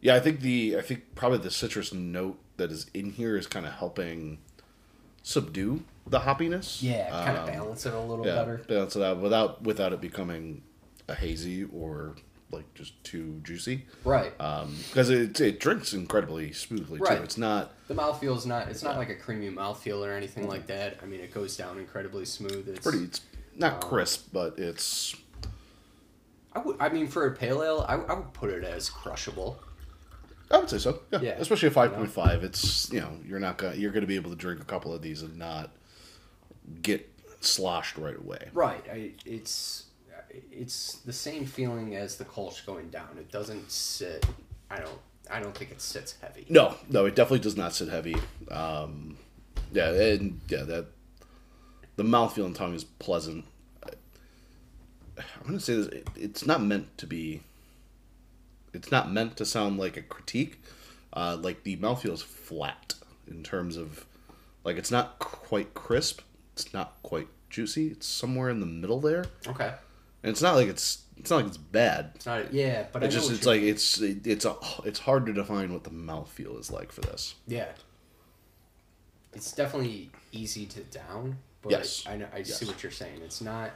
[0.00, 3.46] Yeah, I think the I think probably the citrus note that is in here is
[3.46, 4.38] kind of helping
[5.22, 6.82] subdue the hoppiness.
[6.82, 8.58] Yeah, kind of Um, balance it a little yeah, better.
[8.68, 10.62] balance it out without without it becoming
[11.08, 12.16] a hazy or
[12.50, 13.86] like just too juicy.
[14.04, 14.32] Right.
[14.40, 17.18] Um, because it it drinks incredibly smoothly Right.
[17.18, 17.24] too.
[17.24, 20.62] It's not The mouthfeel is not it's not like a creamy mouthfeel or anything like
[20.66, 20.78] mm-hmm.
[20.78, 20.98] that.
[21.02, 22.68] I mean it goes down incredibly smooth.
[22.68, 23.04] It's pretty.
[23.04, 23.20] It's
[23.56, 25.14] not um, crisp, but it's
[26.54, 29.60] I would I mean for a pale ale, I, I would put it as crushable.
[30.50, 31.00] I would say so.
[31.12, 31.36] Yeah, Yeah.
[31.38, 32.42] especially a five point five.
[32.44, 35.02] It's you know you're not gonna you're gonna be able to drink a couple of
[35.02, 35.70] these and not
[36.82, 37.08] get
[37.40, 38.48] sloshed right away.
[38.52, 38.84] Right.
[38.90, 39.84] I, it's
[40.52, 43.08] it's the same feeling as the Kolsch going down.
[43.18, 44.26] It doesn't sit
[44.70, 44.98] I don't
[45.30, 46.46] I don't think it sits heavy.
[46.48, 48.16] No, no, it definitely does not sit heavy.
[48.50, 49.16] Um,
[49.72, 50.86] yeah, and yeah, that
[51.96, 53.44] the mouthfeel and tongue is pleasant.
[53.84, 53.90] I-
[55.40, 57.42] I'm gonna say this: it, it's not meant to be.
[58.72, 60.62] It's not meant to sound like a critique.
[61.12, 62.94] Uh, like the mouthfeel is flat
[63.26, 64.06] in terms of,
[64.64, 66.20] like it's not quite crisp.
[66.52, 67.88] It's not quite juicy.
[67.88, 69.72] It's somewhere in the middle there, Okay.
[70.22, 72.12] And it's not like it's it's not like it's bad.
[72.14, 74.44] It's not yeah, but I It's know just what it's you're- like it's it, it's
[74.44, 77.34] a it's hard to define what the mouthfeel is like for this.
[77.46, 77.68] Yeah.
[79.34, 82.04] It's definitely easy to down, but Yes.
[82.08, 83.20] I know I see what you're saying.
[83.24, 83.72] It's not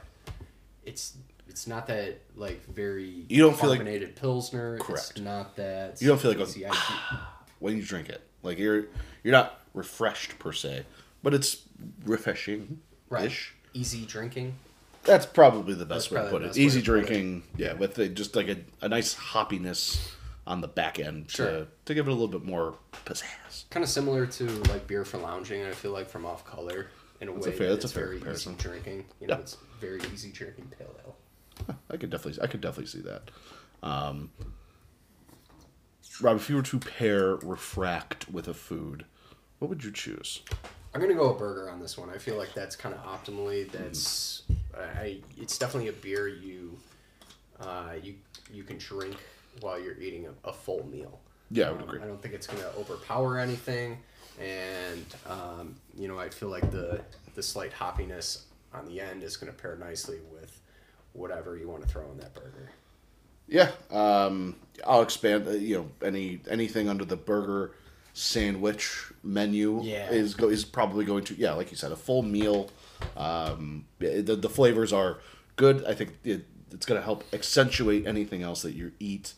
[0.85, 1.15] it's
[1.47, 4.77] it's not that like very You don't feel like- carbonated pilsner.
[4.79, 5.11] Correct.
[5.11, 7.19] It's not that You don't feel like a- easy IPA.
[7.59, 8.21] when you drink it.
[8.41, 8.85] Like you're
[9.23, 10.85] you're not refreshed per se,
[11.21, 11.57] but it's
[12.05, 12.79] refreshing
[13.09, 13.31] right.
[13.73, 14.55] Easy drinking.
[15.05, 16.57] That's probably the best That's way to put it.
[16.57, 16.85] Easy put it.
[17.05, 20.11] drinking, yeah, with a, just like a, a nice hoppiness
[20.47, 21.47] on the back end Sure.
[21.47, 23.69] to to give it a little bit more pizzazz.
[23.69, 25.63] Kind of similar to like beer for lounging.
[25.65, 26.87] I feel like from off color
[27.21, 28.53] in a That's a way fair- that that's a fair very comparison.
[28.53, 29.05] easy drinking.
[29.21, 29.39] You know, Yeah.
[29.41, 31.15] it's very easy drinking pale ale.
[31.89, 33.29] I could definitely I could definitely see that.
[33.81, 34.31] Um,
[36.21, 39.05] Rob, if you were to pair refract with a food,
[39.59, 40.41] what would you choose?
[40.93, 42.09] I'm gonna go a burger on this one.
[42.09, 43.69] I feel like that's kind of optimally.
[43.71, 44.43] That's
[44.77, 45.17] I.
[45.37, 46.77] It's definitely a beer you,
[47.59, 48.15] uh, you
[48.53, 49.17] you can drink
[49.61, 51.19] while you're eating a, a full meal.
[51.49, 52.01] Yeah, I would Um, agree.
[52.01, 53.97] I don't think it's gonna overpower anything,
[54.39, 57.01] and um, you know I feel like the
[57.35, 60.59] the slight hoppiness on the end is gonna pair nicely with
[61.13, 62.69] whatever you want to throw in that burger.
[63.47, 65.47] Yeah, um, I'll expand.
[65.47, 67.71] Uh, you know, any anything under the burger
[68.13, 70.09] sandwich menu Yeah.
[70.11, 72.69] is go is probably going to yeah, like you said, a full meal.
[73.17, 75.19] Um, the the flavors are
[75.55, 75.83] good.
[75.85, 79.33] I think it, it's going to help accentuate anything else that you eat.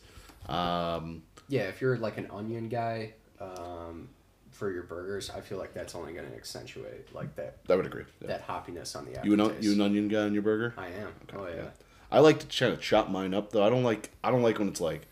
[0.48, 4.08] Um, Yeah, if you're like an onion guy um,
[4.50, 8.04] for your burgers, I feel like that's only gonna accentuate like that I would agree.
[8.20, 8.28] Yeah.
[8.28, 10.74] that hoppiness on the You an you an onion guy on your burger?
[10.78, 11.08] I am.
[11.36, 11.70] oh yeah.
[12.10, 13.64] I like to kind of chop mine up though.
[13.64, 15.06] I don't like I don't like when it's like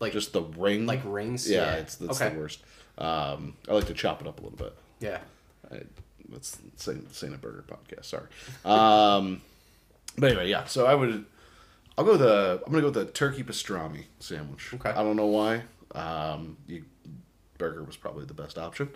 [0.00, 0.86] Like just the ring.
[0.86, 1.50] like rings.
[1.50, 2.32] yeah, it's that's okay.
[2.34, 2.60] the worst.
[2.98, 4.76] Um, I like to chop it up a little bit.
[5.00, 5.18] Yeah.
[5.70, 5.82] I,
[6.28, 8.06] that's saying saying a burger podcast.
[8.06, 8.26] Sorry.
[8.64, 9.42] Um,
[10.18, 10.64] but anyway, yeah.
[10.64, 11.24] So I would,
[11.96, 14.74] I'll go with the I'm gonna go with the turkey pastrami sandwich.
[14.74, 14.90] Okay.
[14.90, 15.62] I don't know why.
[15.94, 16.84] Um, you,
[17.58, 18.90] burger was probably the best option.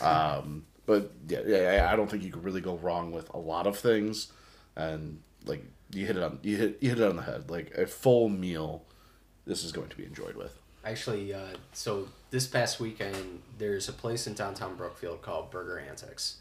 [0.00, 3.66] Um, but yeah, yeah, I don't think you could really go wrong with a lot
[3.66, 4.32] of things,
[4.76, 7.50] and like you hit it on you hit you hit it on the head.
[7.50, 8.84] Like a full meal,
[9.46, 10.58] this is going to be enjoyed with.
[10.84, 16.38] Actually, uh, so this past weekend, there's a place in downtown Brookfield called Burger Antics,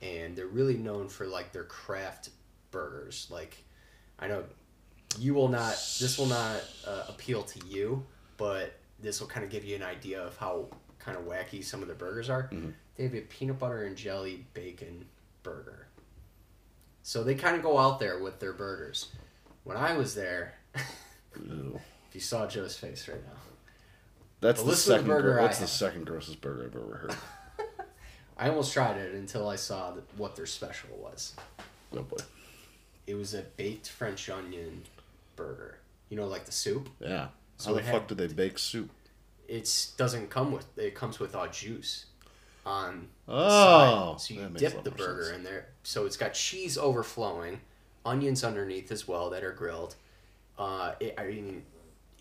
[0.00, 2.30] and they're really known for like their craft
[2.70, 3.26] burgers.
[3.28, 3.58] Like,
[4.20, 4.44] I know
[5.18, 9.50] you will not, this will not uh, appeal to you, but this will kind of
[9.50, 10.68] give you an idea of how
[11.00, 12.48] kind of wacky some of the burgers are.
[12.96, 15.06] They have a peanut butter and jelly bacon
[15.42, 15.88] burger.
[17.02, 19.08] So they kind of go out there with their burgers.
[19.64, 23.32] When I was there, if you saw Joe's face right now.
[24.42, 25.06] That's the the second.
[25.06, 27.16] burger gro- that's the second grossest burger I've ever heard.
[28.38, 31.34] I almost tried it until I saw that what their special was.
[31.96, 32.16] oh boy.
[33.06, 34.82] It was a baked French onion
[35.36, 35.78] burger.
[36.08, 36.88] You know, like the soup.
[37.00, 37.28] Yeah.
[37.56, 38.90] So How the fuck had- did they bake soup?
[39.48, 40.66] It doesn't come with.
[40.78, 42.06] It comes with uh, juice
[42.66, 43.08] on.
[43.28, 44.20] Oh, side.
[44.20, 45.36] so you that makes a dip the burger sense.
[45.38, 45.66] in there.
[45.82, 47.60] So it's got cheese overflowing,
[48.04, 49.94] onions underneath as well that are grilled.
[50.58, 51.64] Uh, it, I mean,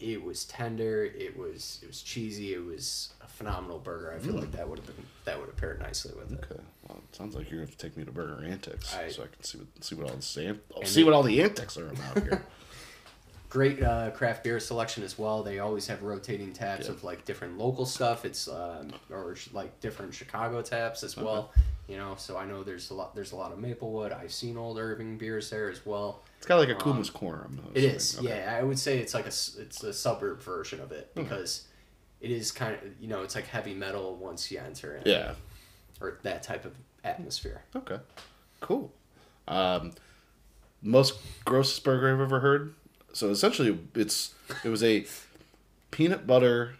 [0.01, 1.03] it was tender.
[1.05, 2.53] It was it was cheesy.
[2.53, 4.13] It was a phenomenal burger.
[4.15, 6.43] I feel like that would have been that would have paired nicely with it.
[6.51, 6.61] Okay.
[6.87, 9.23] Well, it sounds like you're gonna have to take me to Burger Antics I- so
[9.23, 11.77] I can see what see what all the same And see what all the antics
[11.77, 12.43] are about here.
[13.49, 15.43] great uh, craft beer selection as well.
[15.43, 16.91] They always have rotating taps Yeah.
[16.93, 18.23] of like different local stuff.
[18.25, 21.51] It's um, or sh- like different Chicago taps as well.
[21.87, 23.15] You know, so I know there's a lot.
[23.15, 24.11] There's a lot of Maplewood.
[24.13, 26.23] I've seen old Irving beers there as well.
[26.37, 27.43] It's kind of like a Kuma's Corner.
[27.45, 28.29] I'm It is, Okay.
[28.29, 28.57] yeah.
[28.57, 29.27] I would say it's like a
[29.61, 31.67] it's a suburb version of it because
[32.21, 35.33] it is kind of you know it's like heavy metal once you enter in Yeah.
[35.99, 37.61] or that type of atmosphere.
[37.75, 37.97] Okay.
[38.61, 38.93] Cool.
[39.49, 39.91] Um,
[40.81, 42.73] most grossest burger I've ever heard.
[43.11, 45.05] So essentially, it's it was a
[45.89, 46.75] peanut butter.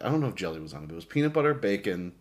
[0.00, 0.86] I don't know if jelly was on it.
[0.88, 2.12] But it was peanut butter bacon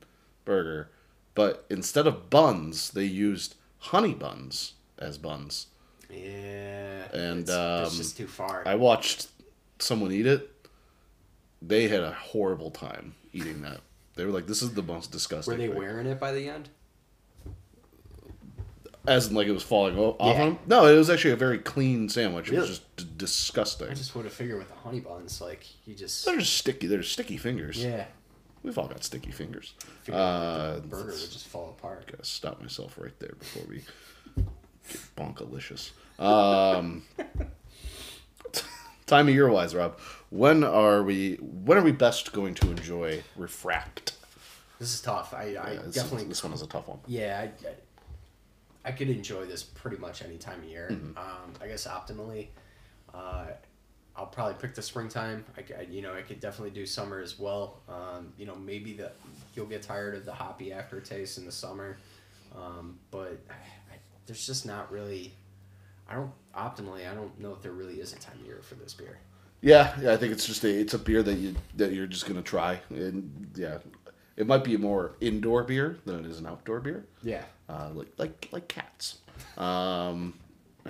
[0.46, 0.90] burger,
[1.36, 5.68] but instead of buns, they used honey buns as buns.
[6.10, 8.64] Yeah, And, it's, it's um, just too far.
[8.68, 9.28] I watched
[9.80, 10.50] someone eat it.
[11.62, 13.80] They had a horrible time eating that.
[14.16, 16.48] They were like, "This is the most disgusting." Were they thing." wearing it by the
[16.50, 16.70] end?
[19.06, 20.46] As in, like it was falling off Yeah.
[20.46, 20.60] them?
[20.66, 22.50] No, it was actually a very clean sandwich.
[22.52, 23.90] It was just d- disgusting.
[23.90, 26.88] I just would have figured with the honey buns, like you just They're just sticky.
[26.88, 27.84] They're sticky fingers.
[27.84, 28.06] yeah.
[28.64, 29.74] We've all got sticky fingers.
[30.12, 32.10] Uh, burger would just fall apart.
[32.10, 33.84] gotta stop myself right there before we
[34.38, 34.46] get
[35.18, 35.92] bonkalicious.
[36.18, 37.04] Um,
[39.06, 40.00] time of year wise, Rob.
[40.30, 41.36] When are we?
[41.42, 44.14] When are we best going to enjoy Refract?
[44.80, 45.34] This is tough.
[45.34, 47.00] I, I Yeah, this, definitely this one is a tough one.
[47.08, 47.40] yeah.
[47.42, 47.74] I, I,
[48.86, 50.90] I could enjoy this pretty much any time of year.
[50.92, 51.18] Mm-hmm.
[51.18, 52.48] Um, I guess optimally,
[53.14, 53.46] uh,
[54.16, 55.44] I'll probably pick the springtime.
[55.58, 57.80] I, I- you know I could definitely do summer as well.
[57.90, 59.12] Um, you know maybe the
[59.56, 61.98] you'll get tired of the hoppy aftertaste in the summer,
[62.56, 63.96] um, but I,
[64.26, 65.34] there's just not really.
[66.08, 67.10] I don't optimally.
[67.10, 69.18] I don't know if there really is a time of year for this beer.
[69.62, 70.12] Yeah, yeah.
[70.14, 72.80] I think it's just a it's a beer that you that you're just gonna try,
[72.90, 73.78] and yeah,
[74.36, 77.06] it might be a more indoor beer than it is an outdoor beer.
[77.24, 77.44] Yeah.
[77.70, 79.20] uh, like like like cats.
[79.58, 80.34] Um,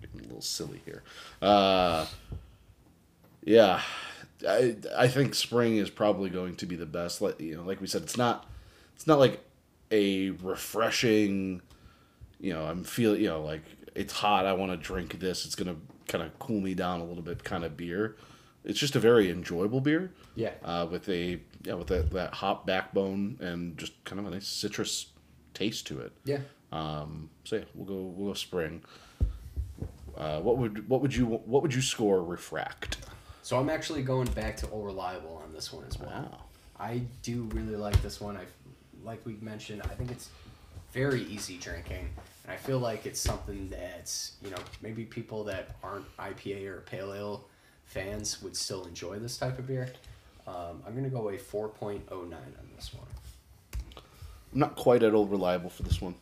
[0.00, 1.02] getting a little silly here.
[1.42, 2.06] Uh,
[3.44, 3.80] yeah,
[4.48, 7.20] I I think spring is probably going to be the best.
[7.20, 8.48] Like you know, like we said, it's not
[8.94, 9.40] it's not like
[9.90, 11.60] a refreshing.
[12.40, 13.62] You know, I'm feeling you know like
[13.94, 14.46] it's hot.
[14.46, 15.44] I want to drink this.
[15.46, 15.76] It's gonna
[16.08, 17.44] kind of cool me down a little bit.
[17.44, 18.16] Kind of beer.
[18.64, 20.52] It's just a very enjoyable beer Yeah.
[20.64, 24.46] uh, with a yeah with that, that hop backbone and just kind of a nice
[24.48, 25.06] citrus
[25.52, 26.12] taste to it.
[26.24, 26.38] Yeah.
[26.72, 28.82] Um, so yeah, we'll go we'll go spring.
[30.16, 32.96] Uh, what would what would you what would you score refract?
[33.44, 36.08] So I'm actually going back to Old Reliable on this one as well.
[36.08, 36.38] Wow.
[36.80, 38.38] I do really like this one.
[38.38, 38.44] I,
[39.04, 40.30] like we mentioned, I think it's
[40.92, 42.08] very easy drinking,
[42.44, 46.80] and I feel like it's something that's you know maybe people that aren't IPA or
[46.86, 47.44] pale ale
[47.84, 49.92] fans would still enjoy this type of beer.
[50.46, 53.06] Um, I'm gonna go a four point oh nine on this one.
[54.54, 56.14] I'm not quite at old reliable for this one.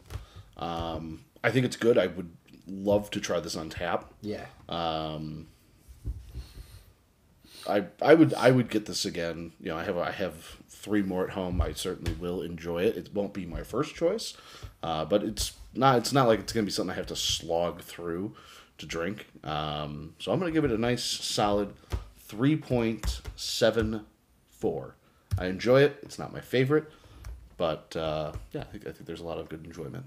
[0.57, 1.99] Um, I think it's good.
[1.99, 2.33] I would
[2.67, 4.13] love to try this on tap.
[4.23, 4.47] Yeah.
[4.69, 5.47] Um,
[7.69, 9.53] I I would I would get this again.
[9.61, 11.61] You know, I have I have three more at home.
[11.61, 12.97] I certainly will enjoy it.
[12.97, 14.35] It won't be my first choice,
[14.83, 17.83] uh, but it's not it's not like it's gonna be something I have to slog
[17.83, 18.35] through
[18.79, 19.27] to drink.
[19.45, 21.75] Um, so I'm gonna give it a nice solid
[22.19, 24.07] three point seven
[24.51, 24.97] four.
[25.39, 25.99] I enjoy it.
[26.03, 26.91] It's not my favorite,
[27.57, 30.07] but uh, yeah, I think, I think there's a lot of good enjoyment.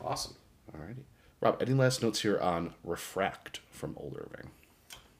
[0.00, 0.34] Awesome.
[0.72, 1.04] Alrighty,
[1.40, 1.60] Rob.
[1.60, 4.50] Any last notes here on Refract from Old Irving?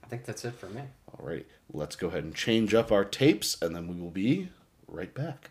[0.07, 0.83] I think that's it for me.
[1.19, 1.45] All right.
[1.73, 4.51] let's go ahead and change up our tapes, and then we will be
[4.87, 5.51] right back.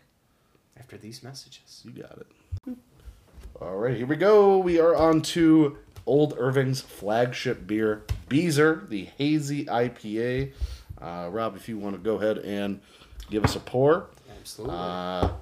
[0.78, 1.82] After these messages.
[1.84, 2.76] You got it.
[3.60, 4.56] Alright, here we go.
[4.56, 5.76] We are on to
[6.06, 10.52] Old Irving's flagship beer, Beezer, the hazy IPA.
[11.00, 12.80] Uh, Rob, if you want to go ahead and
[13.30, 14.08] give us a pour.
[14.40, 14.74] Absolutely.
[14.74, 15.32] Uh,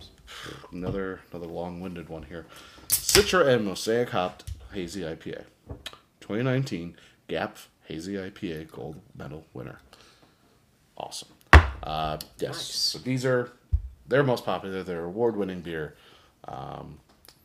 [0.73, 2.47] another another long-winded one here.
[2.89, 5.45] Citra and Mosaic hopped hazy IPA,
[6.21, 6.97] 2019
[7.29, 9.81] GABF Hazy IPA Gold Medal winner.
[10.97, 11.29] Awesome.
[11.83, 12.75] Uh, yes, Nice.
[12.75, 13.53] so these are
[14.07, 14.83] they're most popular.
[14.83, 15.97] They're award-winning beer.
[16.47, 16.99] Um,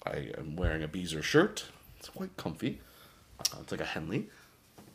[0.05, 1.65] I am wearing a Beezer shirt.
[1.99, 2.79] It's quite comfy.
[3.39, 4.29] Uh, it's like a Henley.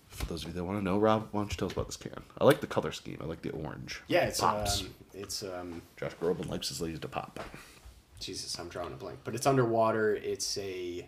[0.08, 1.86] For those of you that want to know, Rob, why don't you tell us about
[1.86, 2.12] this can?
[2.38, 3.18] I like the color scheme.
[3.20, 4.00] I like the orange.
[4.06, 4.82] yeah, it's pops.
[4.82, 7.40] um, it's um, Josh Groban likes his ladies to pop.
[8.20, 9.18] Jesus, I'm drawing a blank.
[9.24, 10.14] But it's underwater.
[10.14, 11.06] It's a.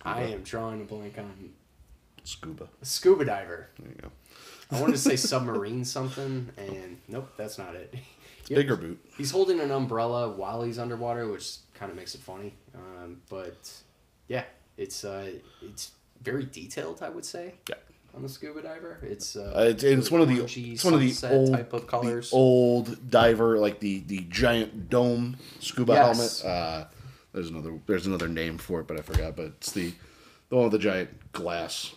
[0.00, 0.16] Scuba.
[0.16, 1.50] I am drawing a blank on
[2.24, 2.68] Scuba.
[2.82, 3.68] scuba diver.
[3.78, 4.08] There you go.
[4.70, 7.94] I wanted to say submarine something, and nope, that's not it.
[8.48, 8.56] Yep.
[8.58, 8.98] Bigger boot.
[9.16, 12.52] He's holding an umbrella while he's underwater, which kind of makes it funny.
[12.74, 13.72] Um, but
[14.28, 14.44] yeah,
[14.76, 15.30] it's uh,
[15.62, 17.76] it's very detailed, I would say, Yeah.
[18.14, 18.98] on the scuba diver.
[19.02, 21.86] It's uh, Uh, it's, it's one of the it's one of the old type of
[21.86, 22.32] colors.
[22.32, 26.42] the old diver like the the giant dome scuba Yes.
[26.42, 26.88] helmet.
[27.34, 29.36] There's another there's another name for it, but I forgot.
[29.36, 29.92] But it's the
[30.48, 31.94] the one with the giant glass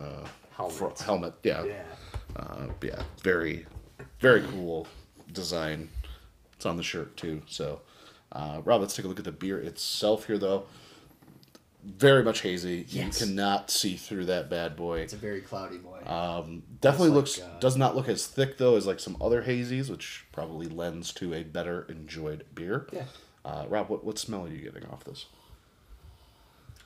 [0.00, 0.24] uh,
[0.56, 0.98] Helmet.
[1.00, 1.34] helmet.
[1.42, 1.64] Yeah.
[1.64, 1.82] yeah,
[2.34, 3.02] Uh, yeah.
[3.22, 3.66] Very
[4.20, 4.86] very cool
[5.32, 5.88] design.
[6.54, 7.42] It's on the shirt too.
[7.46, 7.82] So,
[8.32, 10.64] uh, Rob, let's take a look at the beer itself here, though.
[11.84, 12.84] Very much hazy.
[12.88, 13.20] Yes.
[13.20, 14.98] You cannot see through that bad boy.
[15.00, 16.02] it's a very cloudy boy.
[16.04, 19.42] Um, definitely looks like, uh, does not look as thick though as like some other
[19.42, 22.88] hazies, which probably lends to a better enjoyed beer.
[22.92, 23.04] Yeah.
[23.48, 25.24] Uh, Rob, what, what smell are you getting off this?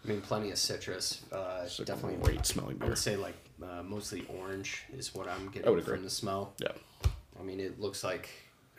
[0.05, 1.23] I mean, plenty of citrus.
[1.33, 2.87] Uh, It's a definitely great smelling beer.
[2.87, 5.95] I would say like uh, mostly orange is what I'm I getting would agree.
[5.97, 6.53] from the smell.
[6.59, 6.69] Yeah.
[7.39, 8.29] I mean, it looks like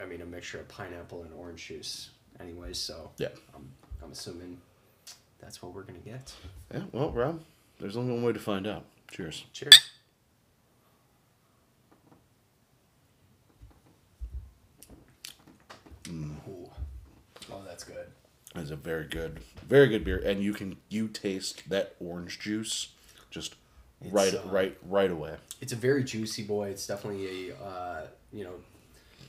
[0.01, 2.09] I mean a mixture of pineapple and orange juice.
[2.39, 3.29] Anyways, so Yeah.
[3.55, 3.69] I'm
[4.03, 4.59] I'm assuming
[5.41, 6.33] that's what we're gonna get.
[6.73, 6.83] Yeah.
[6.93, 7.41] Well, Rob,
[7.79, 8.85] there's only one way to find out.
[9.11, 9.45] Cheers.
[9.53, 9.91] Cheers.
[16.09, 16.62] Ooh.
[17.73, 18.05] That's good.
[18.55, 22.89] It's a very good, very good beer, and you can you taste that orange juice
[23.31, 23.55] just
[24.11, 25.37] right, uh, right, right away.
[25.59, 26.69] It's a very juicy boy.
[26.69, 28.01] It's definitely a uh,
[28.31, 28.53] you know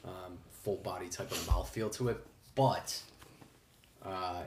[0.04, 2.22] um, full body type of mouthfeel to it,
[2.54, 3.00] but
[4.04, 4.42] uh,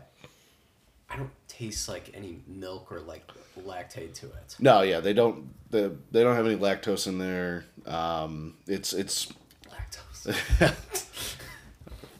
[1.09, 3.23] I don't taste like any milk or like
[3.59, 4.57] lactate to it.
[4.59, 5.49] No, yeah, they don't.
[5.71, 7.65] The, they don't have any lactose in there.
[7.87, 9.33] Um, it's it's
[9.67, 10.75] Lactose.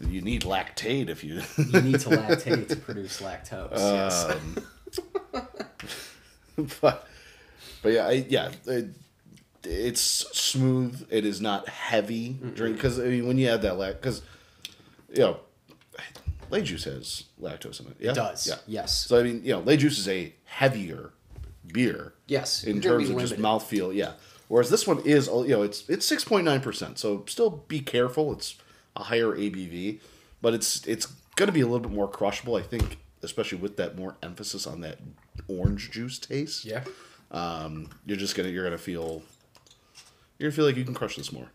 [0.02, 1.42] you need lactate if you.
[1.58, 3.72] you need to lactate to produce lactose.
[3.72, 4.26] yes.
[4.26, 5.48] Um,
[6.82, 7.08] but
[7.82, 8.90] but yeah, I, yeah, it,
[9.64, 11.08] it's smooth.
[11.10, 14.22] It is not heavy drink because I mean when you add that lact because
[15.10, 15.40] you know
[16.50, 17.98] lay juice has lactose in it.
[18.00, 18.48] Yeah, It does.
[18.48, 18.56] Yeah.
[18.68, 19.06] Yes.
[19.06, 21.12] So I mean you know lay juice is a heavier
[21.74, 22.14] beer.
[22.28, 22.64] Yes.
[22.64, 24.14] In terms of just mouthfeel, yeah.
[24.48, 26.98] Whereas this one is, you know, it's it's six point nine percent.
[27.00, 28.32] So still be careful.
[28.32, 28.56] It's
[28.98, 30.00] a higher ABV,
[30.42, 32.56] but it's it's going to be a little bit more crushable.
[32.56, 34.98] I think, especially with that more emphasis on that
[35.48, 36.66] orange juice taste.
[36.66, 36.84] Yeah.
[37.32, 39.22] Um, you're just gonna you're gonna feel
[40.38, 41.48] you're gonna feel like you can crush this more.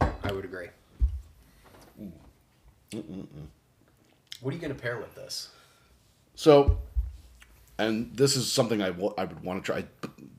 [0.00, 0.68] I would agree.
[4.40, 5.50] What are you gonna pair with this?
[6.34, 6.78] So,
[7.78, 9.84] and this is something I I would want to try.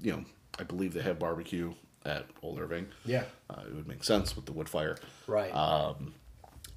[0.02, 0.26] You know,
[0.58, 1.74] I believe they have barbecue
[2.06, 2.88] at Old Irving.
[3.06, 3.24] Yeah.
[3.50, 4.98] Uh, it would make sense with the wood fire.
[5.28, 5.52] Right.
[5.54, 5.94] Uh,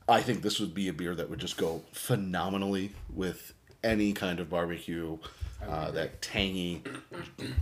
[0.08, 4.38] I think this would be a beer that would just go phenomenally with any kind
[4.40, 5.18] of barbecue.
[5.66, 6.82] Uh, that tangy,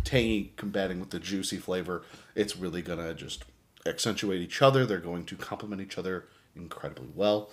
[0.02, 2.02] tangy combating with the juicy flavor.
[2.34, 3.44] It's really gonna just
[3.86, 4.84] accentuate each other.
[4.84, 6.26] They're going to complement each other
[6.56, 7.50] incredibly well.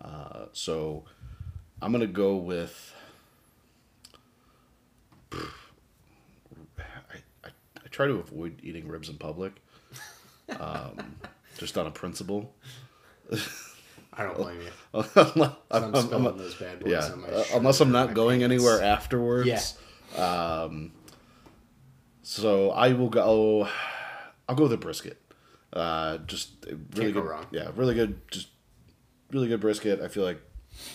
[0.00, 1.04] Uh, so
[1.82, 2.94] I'm gonna go with.
[5.32, 9.52] I, I, I try to avoid eating ribs in public,
[10.58, 11.16] um,
[11.58, 12.54] just on a principle.
[14.12, 14.70] I don't blame you.
[15.14, 15.16] unless,
[15.70, 18.52] I'm, I'm- spilling those bad boys yeah, uh, unless I'm not going pants.
[18.52, 19.76] anywhere afterwards.
[20.16, 20.62] Yeah.
[20.62, 20.92] Um,
[22.22, 23.68] so I will go.
[24.48, 25.20] I'll go with a brisket.
[25.72, 27.28] Uh, just really Can't go good.
[27.30, 27.46] wrong.
[27.52, 28.20] Yeah, really good.
[28.30, 28.48] Just
[29.30, 30.00] really good brisket.
[30.00, 30.40] I feel like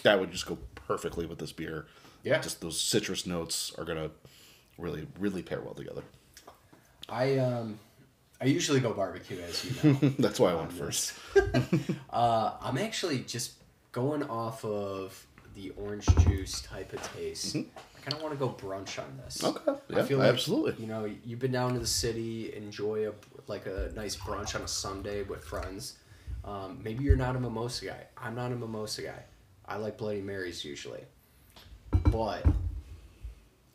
[0.03, 1.86] that would just go perfectly with this beer.
[2.24, 2.39] Yeah.
[2.39, 4.11] Just those citrus notes are gonna
[4.78, 6.03] really, really pair well together.
[7.07, 7.80] I um,
[8.41, 10.09] I usually go barbecue, as you know.
[10.20, 11.13] That's why I went first.
[11.34, 11.35] this.
[12.10, 13.53] uh, I'm actually just
[13.91, 15.26] going off of
[15.56, 17.56] the orange juice type of taste.
[17.56, 19.38] I kind of want to go brunch on this.
[19.39, 19.70] Mm-hmm.
[19.70, 19.80] Okay.
[19.89, 20.82] Yeah, I feel like, absolutely.
[20.84, 23.14] You know, you've been down to the city, enjoy a
[23.47, 25.97] like a nice brunch on a Sunday with friends.
[26.43, 28.03] Um, maybe you're not a mimosa guy.
[28.18, 29.24] I'm not a mimosa guy.
[29.68, 31.01] I like Bloody Marys usually,
[32.03, 32.45] but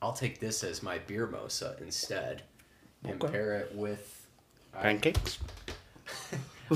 [0.03, 2.43] I'll take this as my beer mosa instead,
[3.05, 4.27] and pair it with.
[4.75, 5.39] I- Pancakes.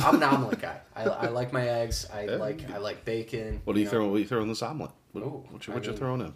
[0.02, 0.78] I'm an omelet guy.
[0.96, 2.06] I, I like my eggs.
[2.12, 2.36] I Yeah.
[2.36, 3.60] like I like bacon.
[3.64, 3.90] What do you know.
[3.90, 4.08] throw?
[4.08, 4.90] What do you throw in this omelet?
[5.12, 6.34] What, Ooh, what, you, what you mean- throwing in?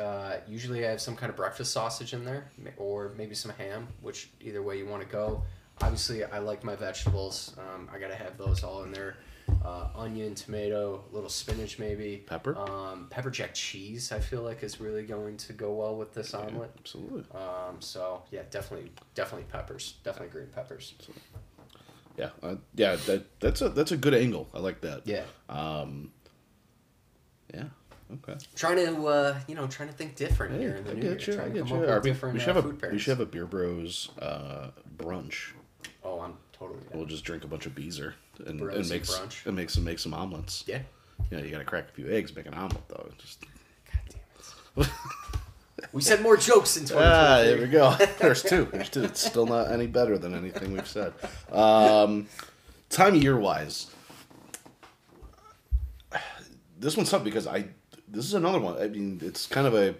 [0.00, 3.88] Uh, usually I have some kind of breakfast sausage in there, or maybe some ham,
[4.02, 5.42] which either way you want to go.
[5.80, 7.56] Obviously, I like my vegetables.
[7.58, 9.16] Um, I gotta have those all in there.
[9.64, 12.18] Uh, onion, tomato, a little spinach, maybe.
[12.26, 12.54] Pepper?
[12.56, 14.12] Um, pepper jack cheese.
[14.12, 16.70] I feel like is really going to go well with this omelet.
[16.78, 17.24] Absolutely.
[17.34, 19.94] Um, so yeah, definitely, definitely peppers.
[20.04, 20.94] Definitely green peppers.
[22.18, 22.96] Yeah, uh, yeah.
[23.06, 24.48] That that's a that's a good angle.
[24.52, 25.02] I like that.
[25.06, 25.22] Yeah.
[25.48, 26.10] Um,
[27.54, 27.64] Yeah.
[28.10, 28.38] Okay.
[28.56, 31.02] Trying to, uh, you know, trying to think different Hey, here in the I new
[31.02, 31.10] year.
[31.12, 31.32] you.
[31.32, 31.84] I Trying to get come you.
[31.84, 33.44] up with we, different we uh, should have food a we should have a beer
[33.46, 35.52] bros uh, brunch.
[36.02, 36.90] Oh, I'm totally down.
[36.94, 38.14] We'll just drink a bunch of beezer
[38.46, 39.46] and, Bros and and make brunch.
[39.46, 40.64] and make some make some omelets.
[40.66, 40.80] Yeah.
[41.30, 43.10] You know, you got to crack a few eggs, make an omelet though.
[43.18, 44.90] Just God damn it.
[45.92, 46.96] we said more jokes in 2023.
[47.06, 47.94] ah, there we go.
[48.20, 48.66] There's two.
[48.72, 49.04] There's two.
[49.04, 51.12] It's still not any better than anything we've said.
[51.52, 52.26] Um,
[52.90, 53.90] time of year wise,
[56.78, 57.66] this one's tough because I
[58.08, 58.80] this is another one.
[58.80, 59.94] I mean, it's kind of a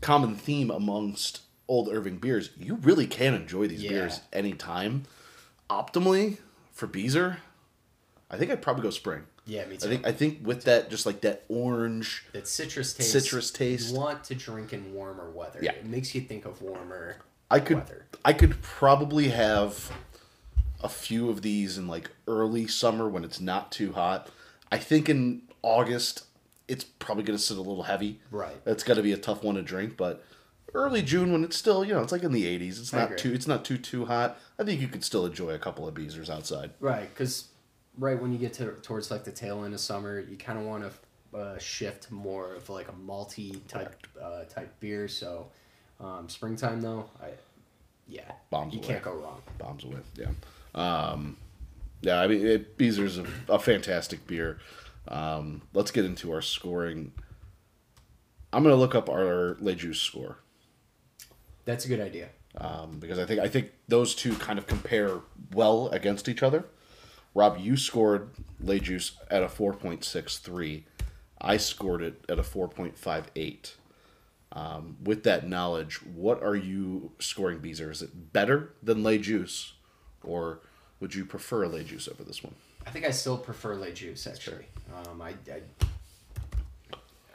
[0.00, 2.50] common theme amongst old Irving beers.
[2.58, 3.90] You really can enjoy these Yeah.
[3.90, 5.04] beers anytime.
[5.70, 6.38] Optimally
[6.72, 7.38] for Beezer,
[8.30, 9.22] I think I'd probably go spring.
[9.44, 9.88] Yeah, me I too.
[9.88, 13.12] think I think with that just like that orange that citrus taste.
[13.12, 13.92] Citrus taste.
[13.92, 15.58] You want to drink in warmer weather.
[15.62, 15.72] Yeah.
[15.72, 17.16] It makes you think of warmer
[17.50, 18.06] I could weather.
[18.24, 19.90] I could probably have
[20.82, 24.28] a few of these in like early summer when it's not too hot.
[24.70, 26.24] I think in August
[26.68, 28.20] it's probably going to sit a little heavy.
[28.30, 28.64] Right.
[28.64, 30.24] That's got to be a tough one to drink, but
[30.72, 32.80] early June when it's still, you know, it's like in the 80s.
[32.80, 33.18] It's I not agree.
[33.18, 34.38] too it's not too too hot.
[34.58, 36.70] I think you could still enjoy a couple of beezers outside.
[36.80, 37.48] Right, because
[37.98, 40.64] right when you get to towards like the tail end of summer, you kind of
[40.64, 45.08] want to uh, shift more of like a malty type uh, type beer.
[45.08, 45.48] So
[46.00, 47.28] um, springtime though, I
[48.08, 48.88] yeah, Bombs you away.
[48.88, 49.42] can't go wrong.
[49.58, 49.98] bombs away.
[50.16, 50.28] Yeah.
[50.74, 51.36] Um,
[52.02, 54.58] yeah, I mean, it, Beezer's a, a fantastic beer.
[55.08, 57.12] Um, let's get into our scoring.
[58.52, 60.36] I'm going to look up our Le Juice score
[61.64, 62.28] That's a good idea.
[62.58, 65.20] um, because I think I think those two kind of compare
[65.54, 66.64] well against each other.
[67.34, 68.30] Rob, you scored
[68.60, 70.84] Le Juice at a 4.63.
[71.40, 73.74] I scored it at a 4.58.
[74.54, 77.90] Um, with that knowledge, what are you scoring Beezer?
[77.90, 79.72] Is it better than Le Juice,
[80.22, 80.60] or
[81.00, 82.54] would you prefer Le Juice over this one?
[82.86, 84.66] I think I still prefer Le Juice actually.
[84.94, 85.62] Um, I, I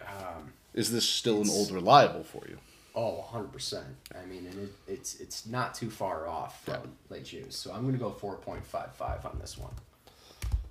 [0.07, 2.59] um, Is this still an old reliable for you?
[2.99, 3.83] Oh, 100%.
[4.19, 6.79] I mean, and it, it's it's not too far off from Yeah.
[7.15, 7.55] late Juice.
[7.55, 9.71] So I'm going to go 4.55 on this one.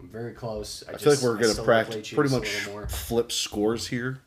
[0.01, 0.83] I'm very close.
[0.89, 2.89] I, I feel like we're going to practice pretty much more.
[2.89, 4.21] flip scores here.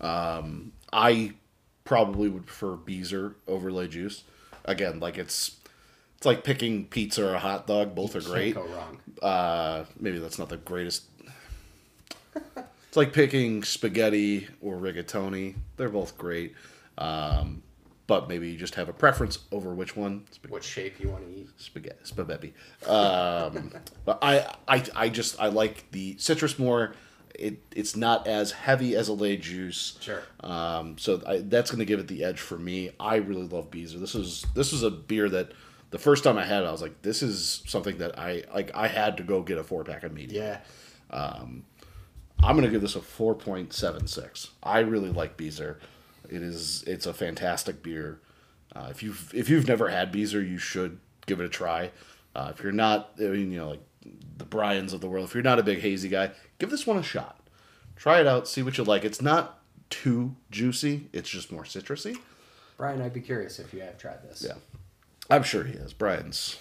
[0.00, 1.34] Um, I
[1.84, 4.24] probably would prefer Beezer over Le Juice.
[4.64, 5.56] Again, like it's
[6.16, 7.94] it's like picking pizza or a hot dog.
[7.94, 8.54] Both are Can't great.
[8.56, 8.98] go wrong.
[9.22, 11.04] Uh, maybe that's not the greatest.
[12.34, 15.54] it's like picking spaghetti or rigatoni.
[15.76, 16.54] They're both great.
[16.98, 17.62] Um,
[18.06, 20.24] but maybe you just have a preference over which one.
[20.32, 21.48] Spag- What shape you want to eat?
[21.58, 22.54] spaghetti, spaghetti.
[22.86, 23.70] Um,
[24.04, 26.94] but I, I, I just I like the citrus more.
[27.34, 29.96] It it's not as heavy as a lay juice.
[30.00, 30.22] Sure.
[30.40, 32.90] Um, so I, that's going to give it the edge for me.
[32.98, 33.98] I really love Beezer.
[33.98, 35.52] This is this is a beer that
[35.90, 38.74] the first time I had it, I was like, this is something that I like.
[38.74, 40.38] I had to go get a four pack immediately.
[40.38, 40.60] Yeah.
[41.10, 41.64] Um,
[42.42, 44.48] I'm gonna give this a 4.76.
[44.62, 45.78] I really like Beezer.
[46.28, 48.20] It is it's a fantastic beer.
[48.74, 51.90] Uh, if you've if you've never had Beezer, you should give it a try.
[52.34, 53.82] Uh, if you're not, I mean, you know, like
[54.36, 56.98] the Bryans of the world, if you're not a big hazy guy, give this one
[56.98, 57.40] a shot.
[57.96, 59.04] Try it out, see what you like.
[59.04, 59.60] It's not
[59.90, 61.08] too juicy.
[61.12, 62.16] It's just more citrusy.
[62.76, 64.44] Brian, I'd be curious if you have tried this.
[64.46, 64.54] Yeah,
[65.28, 65.92] I'm sure he has.
[65.92, 66.58] Brian's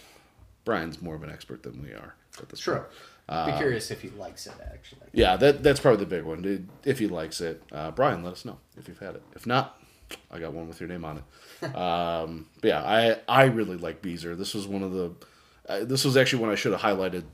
[0.65, 2.76] Brian's more of an expert than we are at this True.
[2.76, 2.88] point.
[3.28, 5.07] Be curious if he likes it actually.
[5.13, 6.41] Yeah, that that's probably the big one.
[6.41, 9.23] Dude, If he likes it, uh, Brian, let us know if you've had it.
[9.36, 9.82] If not,
[10.32, 11.75] I got one with your name on it.
[11.75, 14.36] um, but yeah, I I really like Beezer.
[14.36, 15.11] This was one of the.
[15.67, 17.25] Uh, this was actually one I should have highlighted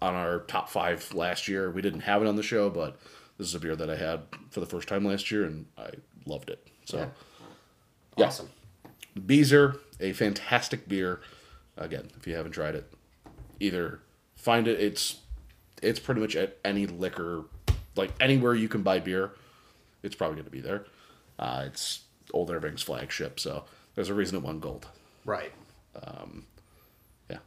[0.00, 1.70] on our top five last year.
[1.70, 2.98] We didn't have it on the show, but
[3.36, 5.90] this is a beer that I had for the first time last year, and I
[6.26, 6.66] loved it.
[6.86, 6.98] So.
[6.98, 7.06] Yeah.
[8.16, 8.26] Yeah.
[8.26, 8.50] Awesome.
[9.26, 11.20] Beezer, a fantastic beer.
[11.76, 12.92] Again, if you haven't tried it,
[13.60, 14.00] either
[14.42, 14.78] find it.
[14.80, 15.16] It's
[15.80, 17.44] it's pretty much at any liquor,
[17.96, 19.32] like anywhere you can buy beer,
[20.02, 20.84] it's probably going to be there.
[21.38, 23.64] Uh, it's Old Irving's flagship, so
[23.94, 24.86] there's a reason it won gold.
[25.24, 25.52] Right.
[26.02, 26.44] Um,
[27.30, 27.38] yeah,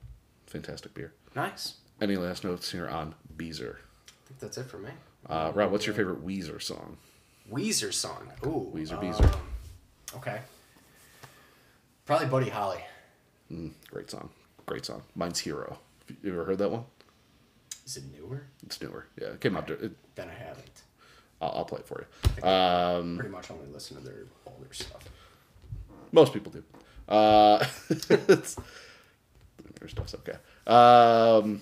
[0.47, 1.13] fantastic beer.
[1.35, 1.75] Nice.
[2.01, 3.79] Any last notes here on Beezer?
[4.07, 4.89] I think that's it for me.
[5.29, 6.97] Uh, Rob, what's your favorite Weezer song?
[7.51, 8.31] Weezer song.
[8.45, 8.71] Ooh.
[8.75, 9.31] Weezer, um, Beezer.
[10.15, 10.41] Okay.
[12.05, 12.79] Probably Buddy Holly.
[13.51, 14.29] Mm, Great song.
[14.65, 15.03] Great song.
[15.15, 15.79] Mine's Hero.
[16.23, 16.85] You ever heard that one?
[17.85, 18.43] Is it newer?
[18.65, 19.05] It's newer.
[19.19, 19.69] Yeah, it came out.
[19.69, 20.81] It, Then I haven't.
[21.41, 22.05] I'll, I'll play it for
[22.41, 22.47] you.
[22.47, 25.03] Um, Pretty much only listen to their older stuff.
[26.11, 26.63] Most people do.
[27.07, 28.55] Uh, it's,
[29.79, 30.37] their stuff's okay.
[30.65, 31.61] Um,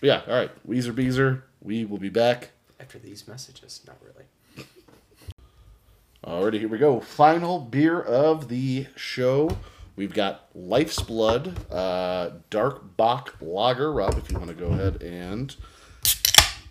[0.00, 0.50] yeah, all right.
[0.68, 1.44] Weezer Beezer.
[1.60, 2.50] We will be back.
[2.80, 4.66] After these messages, not really.
[6.24, 7.00] Alrighty, here we go.
[7.00, 9.56] Final beer of the show.
[9.94, 13.92] We've got Life's Blood, uh, Dark Bock Lager.
[13.92, 15.54] Rob, if you want to go ahead and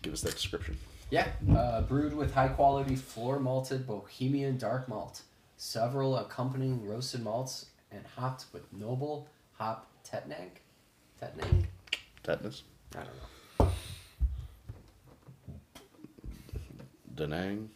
[0.01, 0.77] give us that description.
[1.11, 5.21] Yeah, uh, brewed with high quality floor malted Bohemian dark malt,
[5.57, 10.49] several accompanying roasted malts, and hopped with noble hop Tettnang.
[11.21, 11.65] Tettnang?
[12.23, 12.63] Tetanus.
[12.95, 13.03] I
[13.59, 13.71] don't know.
[17.13, 17.67] Danang.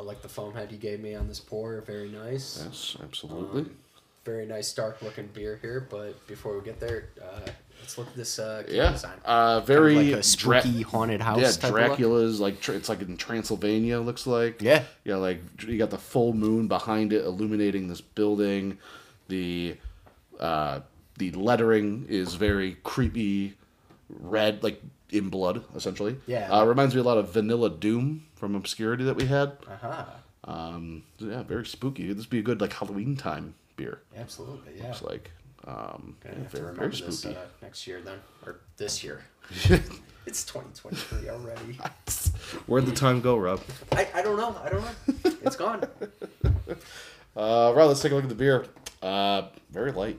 [0.00, 1.80] I like the foam head you gave me on this pour.
[1.82, 2.62] Very nice.
[2.64, 3.66] Yes, absolutely.
[4.24, 5.86] Very nice dark looking beer here.
[5.88, 7.50] But before we get there, uh,
[7.80, 8.92] let's look at this uh, yeah.
[8.92, 9.18] design.
[9.24, 10.22] Uh, very like a Dra-
[10.62, 11.40] spooky haunted house.
[11.40, 11.74] Yeah, of.
[11.74, 14.00] Dracula's like it's like in Transylvania.
[14.00, 14.82] Looks like Yeah.
[15.04, 18.78] yeah, like you got the full moon behind it, illuminating this building.
[19.28, 19.76] The
[20.38, 20.80] uh,
[21.18, 23.54] the lettering is very creepy,
[24.08, 26.16] red, like in blood, essentially.
[26.26, 26.48] Yeah.
[26.50, 29.56] uh, reminds me a lot of Vanilla Doom from Obscurity that we had.
[29.66, 30.04] Uh huh.
[30.44, 32.08] Um, yeah, very spooky.
[32.08, 34.02] This would be a good like Halloween time beer.
[34.16, 34.74] Absolutely.
[34.76, 34.90] Yeah.
[34.90, 35.30] It's like
[35.66, 37.36] um, Gonna have to very, remember very this spooky.
[37.36, 39.24] uh, next year then, or this year.
[40.26, 41.78] it's 2023 already.
[42.66, 43.60] Where'd the time go, Rob?
[43.92, 44.54] I, I don't know.
[44.62, 45.32] I don't know.
[45.42, 45.84] It's gone.
[47.36, 48.66] Uh, right, let's take a look at the beer.
[49.00, 50.18] Uh, very light.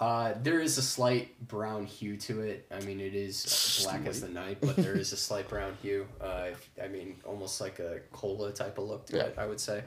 [0.00, 2.66] Uh, there is a slight brown hue to it.
[2.70, 6.06] I mean, it is black as the night, but there is a slight brown hue.
[6.20, 9.22] Uh, if- I mean, almost like a cola type of look to Yeah.
[9.24, 9.34] it.
[9.38, 9.82] I would say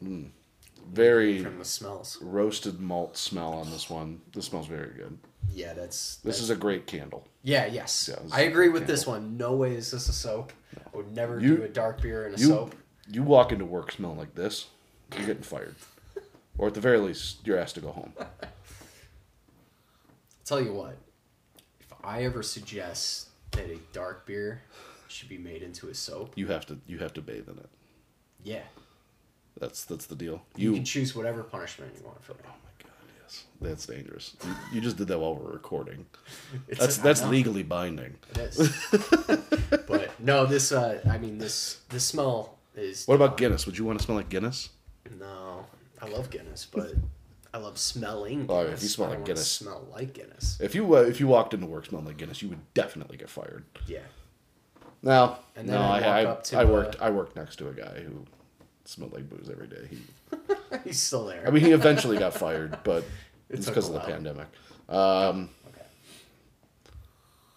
[0.00, 2.18] Very from the smells.
[2.22, 4.20] roasted malt smell on this one.
[4.32, 5.18] This smells very good.
[5.52, 6.16] Yeah, that's.
[6.16, 7.26] This that's is a great candle.
[7.42, 8.08] yeah, yes.
[8.10, 9.36] Yeah, I agree with this one.
[9.36, 10.52] No way is this a soap.
[10.76, 12.74] I would never You- do a dark beer in a You soap.
[13.10, 14.66] you walk into work smelling like this,
[15.16, 15.74] you're getting fired,
[16.58, 18.12] or at the very least, you're asked to go home.
[20.44, 20.96] tell you what,
[21.80, 24.62] if I ever suggest that a dark beer
[25.08, 27.68] should be made into a soap, You have to you have to bathe in it.
[28.44, 28.62] yeah,
[29.58, 30.42] That's that's the deal.
[30.56, 30.74] you, You.
[30.76, 32.38] can choose whatever punishment you want for me.
[32.46, 32.92] oh my god,
[33.22, 34.36] yes, that's dangerous.
[34.44, 36.06] You, you just did that while we're recording.
[36.68, 38.16] It's That's I that's legally binding.
[38.30, 38.56] It is.
[39.86, 43.06] but no, this uh, I mean this this smell is.
[43.06, 43.66] What about Guinness?
[43.66, 44.70] Would you want to smell like Guinness?
[45.18, 45.66] No,
[46.00, 46.92] I love Guinness, but
[47.52, 48.46] I love smelling.
[48.46, 48.68] Guinness.
[48.68, 49.50] Oh, if you smell I like Guinness.
[49.50, 50.60] smell like Guinness.
[50.60, 53.28] If you uh, if you walked into work smelling like Guinness, you would definitely get
[53.30, 53.64] fired.
[53.86, 54.00] Yeah,
[55.02, 57.68] No, And no, I, walk I, up to, I worked uh, I worked next to
[57.68, 58.24] a guy who
[58.88, 59.86] smelled like booze every day.
[59.90, 59.98] He,
[60.84, 61.44] he's still there.
[61.46, 63.04] I mean, he eventually got fired, but
[63.50, 64.46] it's because of the pandemic.
[64.88, 65.84] Um, okay.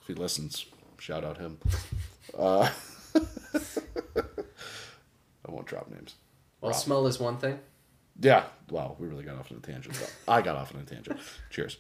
[0.02, 0.66] if he listens,
[1.00, 1.58] shout out him.
[2.38, 2.70] Uh,
[3.14, 4.22] I
[5.50, 6.16] won't drop names.
[6.62, 6.80] Well, Rob.
[6.80, 7.60] smell is one thing.
[8.22, 10.00] Yeah, wow, we really got off on a tangent.
[10.00, 11.20] But I got off on a tangent.
[11.50, 11.78] Cheers.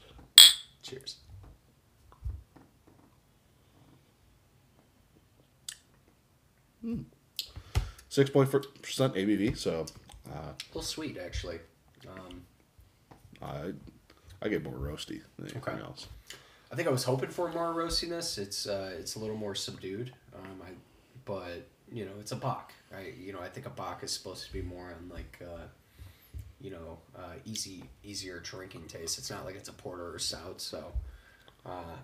[0.84, 1.16] Cheers.
[8.12, 9.58] Six point four percent ABV.
[9.58, 9.86] So
[10.30, 11.60] uh, A little sweet, actually.
[12.06, 12.42] Um,
[13.42, 13.72] I
[14.42, 15.82] I get more roasty than anything Okay.
[15.82, 16.08] else.
[16.70, 18.38] I think I was hoping for more roastiness.
[18.38, 20.12] It's uh, it's a little more subdued.
[20.36, 20.72] Um, I,
[21.24, 22.74] but you know, it's a bock.
[22.94, 25.68] I you know, I think a bock is supposed to be more on like, uh,
[26.60, 29.20] you know, uh, easy easier drinking taste.
[29.20, 30.60] It's not like it's a porter or stout.
[30.60, 30.92] So,
[31.66, 31.96] uh,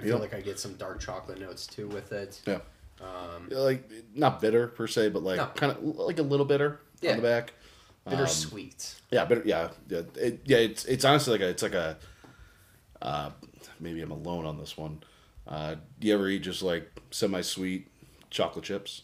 [0.00, 0.20] I feel Yep.
[0.20, 2.40] like I get some dark chocolate notes too with it.
[2.46, 2.60] Yeah.
[3.00, 5.46] Um, Like not bitter per se, but like No.
[5.48, 7.10] kind of like a little bitter Yeah.
[7.12, 7.52] on the back.
[8.08, 8.94] bittersweet.
[9.10, 9.42] Yeah, bitter.
[9.44, 10.02] Yeah, yeah.
[10.16, 11.98] It, yeah, it's it's honestly like a it's like a.
[13.02, 13.30] Uh,
[13.78, 15.02] maybe I'm alone on this one.
[15.46, 17.88] Uh, do you ever eat just like semi-sweet
[18.30, 19.02] chocolate chips?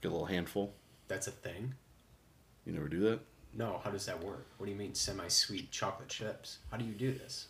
[0.00, 0.74] Get a little handful.
[1.08, 1.74] That's a thing.
[2.64, 3.20] You never do that.
[3.52, 4.46] No, how does that work?
[4.58, 6.58] What do you mean semi-sweet chocolate chips?
[6.70, 7.48] How do you do this?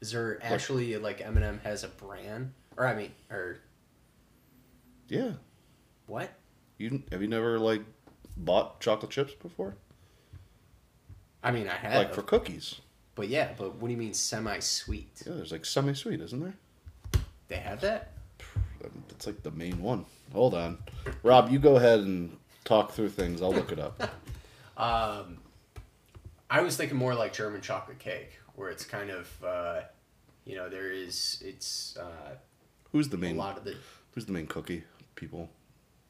[0.00, 3.58] Is there actually like M&M has a brand, or I mean, or
[5.08, 5.32] Yeah.
[6.06, 6.30] what?
[6.78, 7.82] You have you never like
[8.36, 9.74] bought chocolate chips before?
[11.42, 12.76] I mean, I have, Like for cookies.
[13.14, 15.22] but yeah, but what do you mean semi-sweet?
[15.26, 16.54] Yeah, there's like semi-sweet, isn't there?
[17.48, 18.12] They have that?
[19.08, 20.04] That's like the main one.
[20.32, 20.78] Hold on,
[21.22, 21.50] Rob.
[21.50, 23.42] You go ahead and talk through things.
[23.42, 24.00] I'll look it up.
[24.78, 25.38] Um,
[26.48, 29.80] I was thinking more like German chocolate cake, where it's kind of, uh,
[30.44, 32.34] you know, there is it's uh,
[32.92, 33.38] Who's the main a main?
[33.38, 33.76] lot of the
[34.14, 34.82] Who's the main cookie
[35.14, 35.48] people?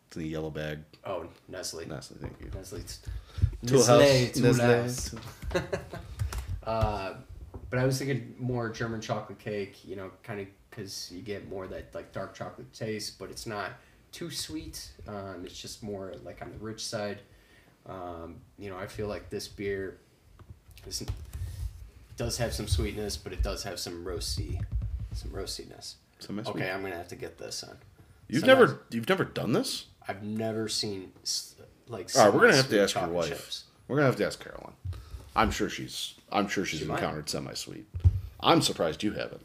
[0.07, 0.79] It's in the yellow bag.
[1.05, 1.87] oh Nestle.
[1.87, 2.51] Nestle, thank you.
[2.55, 3.01] Nestle's
[3.67, 4.53] Toll Nestle, House, Toll
[5.63, 5.69] Nestle.
[6.65, 7.15] Uh,
[7.71, 11.49] but I was thinking more German chocolate cake, you know, kind of because you get
[11.49, 13.73] more of that like dark chocolate taste, but it's not
[14.13, 14.91] too sweet.
[15.07, 17.21] Um, it's just more like on the rich side.
[17.87, 19.99] Um, you know, I feel like this beer
[20.87, 21.05] is,
[22.19, 24.61] does have some sweetness, but it does have some roasty,
[25.15, 25.95] some roastiness.
[26.19, 26.57] Semi-sweet.
[26.57, 27.79] Okay, I'm gonna have to get this on.
[28.29, 29.87] You've Semi- never you've never done this?
[30.07, 31.13] I've never seen
[31.87, 32.11] like.
[32.17, 33.29] All right, we're gonna have to ask your wife.
[33.29, 33.65] chips.
[33.87, 34.75] We're gonna have to ask Caroline.
[35.35, 37.87] I'm sure she's I'm sure she's She encountered semi-sweet.
[38.41, 39.41] I'm surprised you haven't.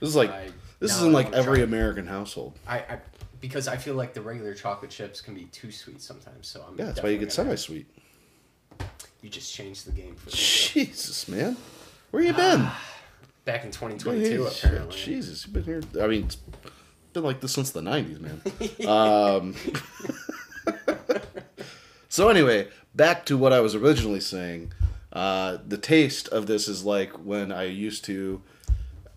[0.00, 1.62] This is like I- this is in like every.
[1.62, 2.52] American household.
[2.66, 2.98] I, I
[3.40, 6.46] because I feel like the regular chocolate chips can be too sweet sometimes.
[6.48, 7.86] So I'm Yeah, that's why you get semi-sweet.
[9.22, 10.36] You just changed the game for me.
[10.36, 11.56] Jesus, man,
[12.10, 12.68] where you been?
[13.44, 14.96] Back in 2022, apparently.
[14.96, 15.80] Jesus, you've been here.
[16.02, 16.36] I mean, it's
[17.14, 18.42] been like this since the '90s, man.
[18.86, 19.54] um,
[22.10, 24.72] so anyway, back to what I was originally saying.
[25.14, 28.42] Uh, the taste of this is like when I used to.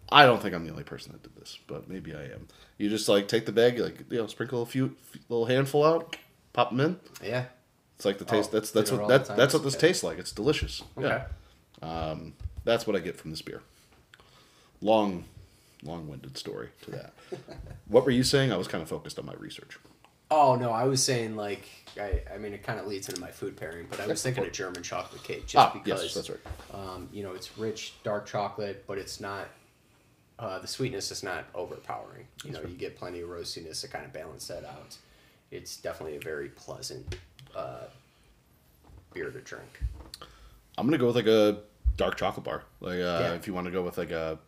[0.10, 2.48] I don't think I'm the only person that did this, but maybe I am.
[2.78, 4.96] You just like take the bag, you like you know, sprinkle a few,
[5.28, 6.16] little handful out,
[6.54, 7.00] pop them in.
[7.22, 7.46] Yeah.
[7.98, 8.50] It's like the taste.
[8.52, 10.18] Oh, that's that's what that, that's what this tastes like.
[10.18, 10.82] It's delicious.
[10.98, 11.24] Okay.
[11.82, 12.16] Yeah.
[12.64, 13.62] That's what I get from this beer.
[14.82, 15.26] Long,
[15.84, 17.14] long-winded story to that.
[17.88, 18.52] what were you saying?
[18.52, 19.78] I was kind of focused on my research.
[20.34, 21.68] Oh no, I was saying like
[22.00, 24.46] I, I mean it kind of leads into my food pairing, but I was thinking
[24.46, 26.40] of German chocolate cake just Ah, because yes, that's right.
[26.74, 29.50] um, you know it's rich dark chocolate, but it's not
[30.40, 32.28] uh, the sweetness is not overpowering.
[32.46, 34.96] You know, you get plenty of roastiness to kind of balance that out.
[35.52, 37.18] It's definitely a very pleasant
[37.54, 37.84] uh,
[39.14, 39.82] beer to drink.
[40.78, 41.60] I'm gonna go with like a
[41.98, 42.64] dark chocolate bar.
[42.80, 43.34] Like uh, Yeah.
[43.34, 44.40] if you want to go with like a,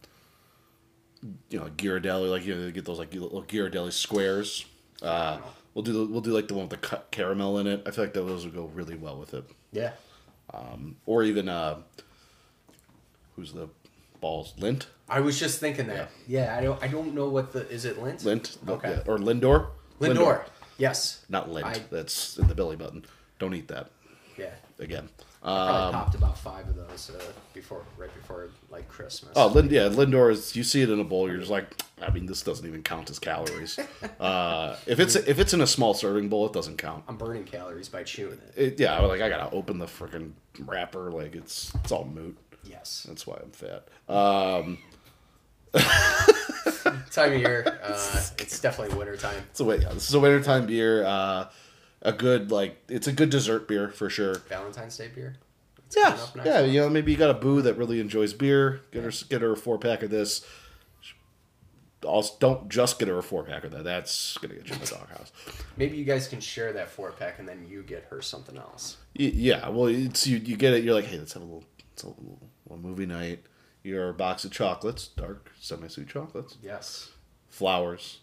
[1.49, 4.65] you know, Ghirardelli, like you know, get those like little Ghirardelli squares.
[5.01, 5.39] Uh,
[5.73, 7.83] we'll do the, we'll do like the one with the cut caramel in it.
[7.85, 9.43] I feel like those would go really well with it.
[9.71, 9.91] Yeah.
[10.53, 11.79] Um, Or even uh,
[13.35, 13.69] who's the
[14.21, 14.53] balls?
[14.57, 16.09] Lint, I was just thinking that.
[16.27, 16.81] Yeah, I don't.
[16.83, 18.23] I don't know what the is it Lint?
[18.25, 18.91] Lint, Okay.
[18.91, 19.11] yeah.
[19.11, 19.67] or Lindor.
[19.99, 20.43] Lindor.
[20.77, 21.23] Yes.
[21.29, 21.65] not Lint.
[21.67, 23.05] I- That's in the belly button.
[23.39, 23.89] Don't eat that
[24.37, 24.51] Yeah.
[24.79, 25.09] again.
[25.43, 27.21] Probably Um, popped about five of those uh,
[27.53, 29.33] before, right before like Christmas.
[29.35, 30.55] oh, Lindt, yeah, Lindor is.
[30.55, 33.09] You see it in a bowl, you're just like, I mean, this doesn't even count
[33.09, 33.77] as calories.
[34.21, 37.03] uh, if it's if it's in a small serving bowl, it doesn't count.
[37.09, 38.61] I'm burning calories by chewing it.
[38.61, 41.11] It, yeah, like I gotta open the freaking wrapper.
[41.11, 42.37] Like it's it's all moot.
[42.63, 43.05] Yes.
[43.09, 43.87] That's why I'm fat.
[44.07, 44.77] Um,
[47.11, 47.65] Time of year.
[47.83, 49.43] Uh, it's definitely winter time.
[49.51, 51.03] so wait, yeah, this is a wintertime beer.
[51.05, 51.47] Uh,
[52.03, 54.35] a good like it's a good dessert beer for sure.
[54.49, 55.35] Valentine's Day beer.
[55.87, 56.61] It's Yeah, coming up next yeah.
[56.61, 56.73] month.
[56.73, 58.81] You know, maybe you got a boo that really enjoys beer.
[58.91, 60.45] Get her get her a four pack of this.
[62.05, 63.85] Also, don't just get her a four pack of that.
[63.85, 65.31] That's gonna get you in the doghouse.
[65.77, 68.97] Maybe you guys can share that four pack and then you get her something else.
[69.13, 70.37] Yeah, well, it's you.
[70.37, 70.83] You get it.
[70.83, 73.45] You're like, hey, let's have a little, let's have a little, little movie night.
[73.83, 77.11] Your box of chocolates, dark semi-sweet chocolates, Yes.
[77.49, 78.19] flowers,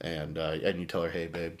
[0.00, 1.58] and uh, and you tell her, hey, babe,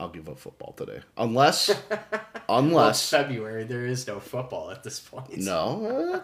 [0.00, 3.64] I'll give up football today, unless, Well, unless February.
[3.64, 5.36] There is no football at this point.
[5.38, 6.22] no,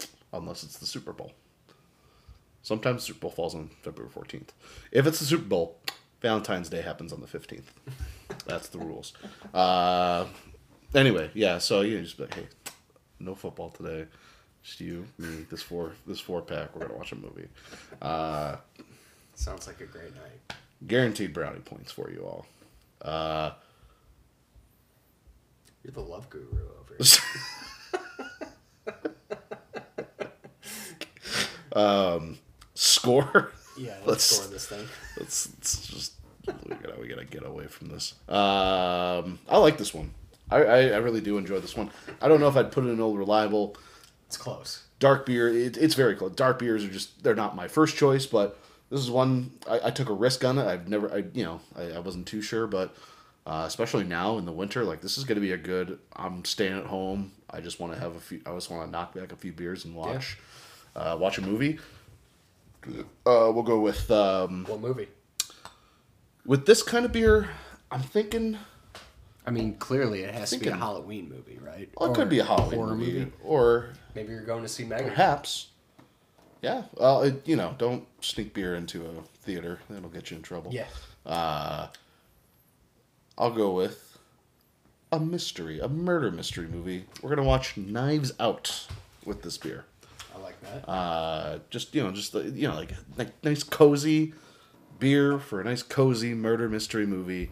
[0.00, 1.32] uh, unless it's the Super Bowl.
[2.62, 4.48] Sometimes the Super Bowl falls on February 14th.
[4.90, 5.78] If it's the Super Bowl,
[6.20, 7.66] Valentine's Day happens on the 15th.
[8.46, 9.12] That's the rules.
[9.54, 10.26] Uh,
[10.94, 11.58] anyway, yeah.
[11.58, 12.46] So you just be like, hey,
[13.20, 14.06] no football today.
[14.64, 16.74] Just you, me, this four, this four pack.
[16.74, 17.46] We're gonna watch a movie.
[18.02, 18.56] Uh,
[19.34, 20.56] Sounds like a great night.
[20.88, 22.46] guaranteed brownie points for you all.
[23.02, 23.52] Uh,
[25.84, 27.06] You're the love guru over here.
[31.72, 32.38] um,
[32.74, 33.52] score.
[33.78, 34.86] yeah, let's, Let's- score this thing.
[35.18, 36.12] Let's, let's just
[36.46, 38.14] we gotta we gotta get away from this.
[38.28, 40.12] Um, I like this one.
[40.50, 41.90] I, I, I really do enjoy this one.
[42.20, 43.76] I don't know if I'd put it in an old reliable.
[44.26, 44.82] It's close.
[44.98, 48.26] dark beer it, it's very close dark beers are just they're not my first choice
[48.26, 48.58] but
[48.90, 51.60] this is one i, I took a risk on it i've never i you know
[51.76, 52.94] i, I wasn't too sure but
[53.46, 56.44] uh, especially now in the winter like this is going to be a good i'm
[56.44, 59.14] staying at home i just want to have a few i just want to knock
[59.14, 60.38] back a few beers and watch
[60.96, 61.78] uh, watch a movie
[62.88, 65.08] uh, we'll go with um, What movie?
[66.44, 67.48] with this kind of beer
[67.90, 68.58] i'm thinking
[69.48, 71.88] I mean, clearly it has to be a Halloween movie, right?
[71.96, 74.82] well, it Or could be a halloween horror movie, or Maybe you're going to see
[74.82, 75.08] Megan.
[75.08, 75.68] Perhaps.
[76.62, 76.84] Yeah.
[76.94, 79.80] Well, it, you know, don't sneak beer into a theater.
[79.88, 80.72] That'll get you in trouble.
[80.72, 80.86] Yeah.
[81.24, 81.88] Uh,
[83.38, 84.18] I'll go with
[85.12, 87.04] a mystery, a murder mystery movie.
[87.22, 88.88] We're gonna watch Knives Out
[89.24, 89.84] with this beer.
[90.34, 90.88] I like that.
[90.88, 94.32] Uh, just you know, just you know, like like nice cozy
[94.98, 97.50] beer for a nice cozy murder mystery movie.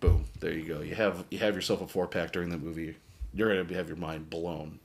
[0.00, 0.24] Boom!
[0.40, 0.80] There you go.
[0.80, 2.96] You have you have yourself a four pack during the movie.
[3.32, 4.80] You're gonna have your mind blown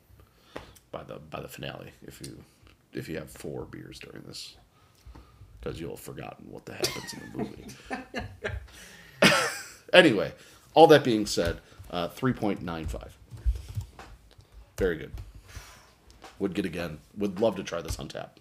[0.91, 2.43] by the by the finale if you
[2.94, 4.56] if you have four beers during this
[5.60, 7.66] because you'll have forgotten what the happens in the movie.
[9.94, 10.32] anyway,
[10.74, 11.60] all that being said,
[11.92, 13.16] uh, three point nine five.
[14.78, 15.12] Very good.
[16.40, 17.00] Would get again.
[17.18, 18.40] Would love to try this on tap.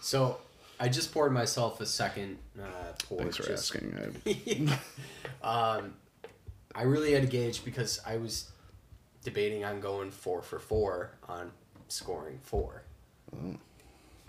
[0.00, 0.38] so,
[0.78, 3.18] I just poured myself a second uh, pour.
[3.18, 4.70] Thanks for just- asking.
[5.42, 5.42] I,
[5.78, 5.94] um,
[6.74, 8.50] I really had to gauge because I was
[9.24, 11.52] debating on going four for four on
[11.88, 12.82] scoring four.
[13.34, 13.58] Mm.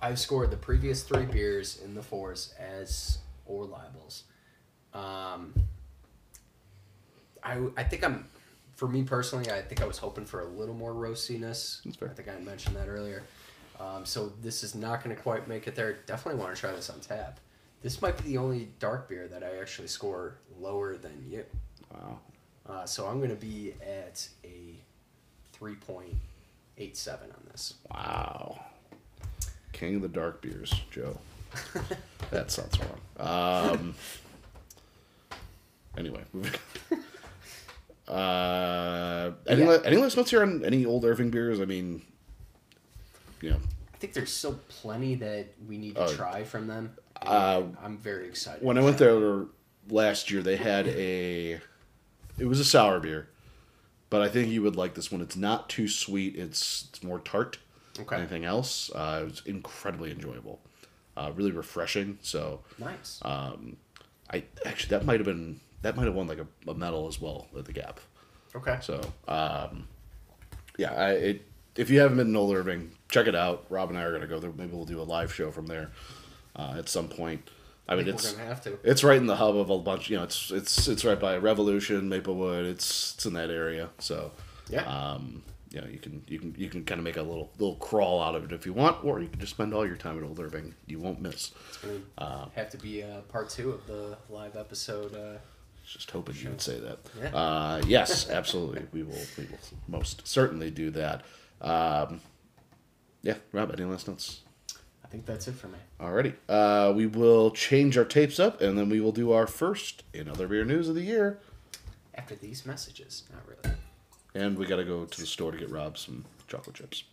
[0.03, 4.23] I've scored the previous three beers in the fours as or libels.
[4.93, 5.53] Um,
[7.41, 8.27] I I think I'm,
[8.75, 11.81] for me personally, I think I was hoping for a little more roastiness.
[11.83, 12.09] That's fair.
[12.09, 13.23] I think I mentioned that earlier.
[13.79, 15.93] Um, so this is not going to quite make it there.
[16.05, 17.39] Definitely want to try this on tap.
[17.81, 21.45] This might be the only dark beer that I actually score lower than you.
[21.93, 22.19] wow.
[22.67, 24.75] Uh, so I'm going to be at a
[25.57, 27.75] 3.87 on this.
[27.89, 28.59] Wow.
[29.73, 31.17] King of the dark beers, Joe.
[32.31, 32.99] that sounds wrong.
[33.71, 33.95] Um.
[35.97, 36.21] Anyway.
[36.33, 36.51] moving-
[38.07, 39.77] uh, any, Yeah.
[39.85, 41.59] any last notes here on any old Irving beers?
[41.59, 42.01] I mean,
[43.41, 43.59] you know,
[43.93, 46.13] I think there's still plenty that we need to Oh.
[46.15, 46.95] try from them.
[47.21, 48.63] Uh, I'm very excited.
[48.63, 49.45] when I went try there
[49.89, 51.59] last year, they had a.
[52.39, 53.29] It was a sour beer,
[54.09, 55.21] but I think you would like this one.
[55.21, 56.35] It's not too sweet.
[56.35, 57.59] It's it's more tart
[57.99, 58.15] Okay.
[58.15, 58.89] anything else.
[58.93, 60.59] Uh, it was incredibly enjoyable,
[61.17, 62.17] uh, really refreshing.
[62.21, 63.19] So Nice.
[63.23, 63.77] um,
[64.31, 67.19] I actually that might have been that might have won like a, a medal as
[67.21, 67.97] well at the GABF.
[68.55, 68.77] okay.
[68.81, 69.87] So um,
[70.77, 73.65] yeah, I it, if you haven't been in Old Irving, check it out.
[73.69, 74.51] Rob and I are gonna go there.
[74.55, 75.91] Maybe we'll do a live show from there
[76.55, 77.49] uh, at some point.
[77.87, 78.79] I mean, it's we're gonna have to.
[78.83, 80.09] it's right in the hub of a bunch.
[80.09, 82.65] You know, it's it's it's right by Revolution, Maplewood.
[82.65, 83.89] It's it's in that area.
[83.99, 84.31] So
[84.69, 84.83] Yeah.
[84.83, 87.75] um, you know, you can you can you can kind of make a little little
[87.77, 90.17] crawl out of it if you want, or you can just spend all your time
[90.19, 90.75] at Old Irving.
[90.85, 91.51] You won't miss.
[91.67, 95.15] it's gonna uh, have to be uh, part two of the live episode.
[95.15, 95.39] Uh,
[95.83, 96.99] Just hoping you would say that.
[97.19, 97.35] Yeah.
[97.35, 98.83] Uh, yes, absolutely.
[98.93, 99.17] we will.
[99.35, 99.57] We will
[99.87, 101.23] most certainly do that.
[101.59, 102.21] Um,
[103.23, 103.71] yeah, Rob.
[103.71, 104.41] Any last notes?
[105.03, 105.79] I think that's it for me.
[105.99, 106.35] Alrighty.
[106.47, 110.29] Uh, we will change our tapes up, and then we will do our first in
[110.29, 111.39] other beer news of the year.
[112.13, 113.75] After these messages, not really.
[114.35, 117.03] And we got to go to the store to get Rob some chocolate chips.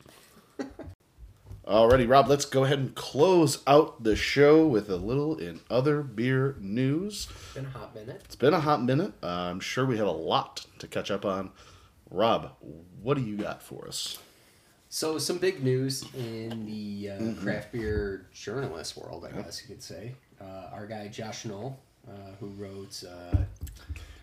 [1.66, 6.02] Alrighty, Rob, let's go ahead and close out the show with a little in other
[6.02, 7.28] beer news.
[7.30, 8.22] It's been a hot minute.
[8.24, 9.12] It's been a hot minute.
[9.22, 11.50] Uh, I'm sure we have a lot to catch up on.
[12.10, 12.52] Rob,
[13.02, 14.18] what do you got for us?
[14.88, 17.42] So some big news in the uh, Mm-hmm.
[17.44, 20.14] craft beer journalist world, I guess you could say.
[20.40, 23.36] Uh, our guy Josh Noel, uh, who wrote uh,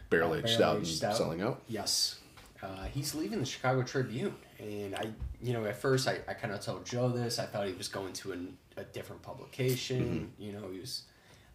[0.09, 1.15] Barrel aged stout and Stout.
[1.15, 1.61] selling out.
[1.69, 2.19] Yes.
[2.61, 4.33] Uh, he's leaving the Chicago Tribune.
[4.59, 5.07] And I,
[5.41, 7.37] you know, at first I, I kind of told Joe this.
[7.39, 10.31] I thought he was going to an, a different publication.
[10.39, 11.03] You know, he was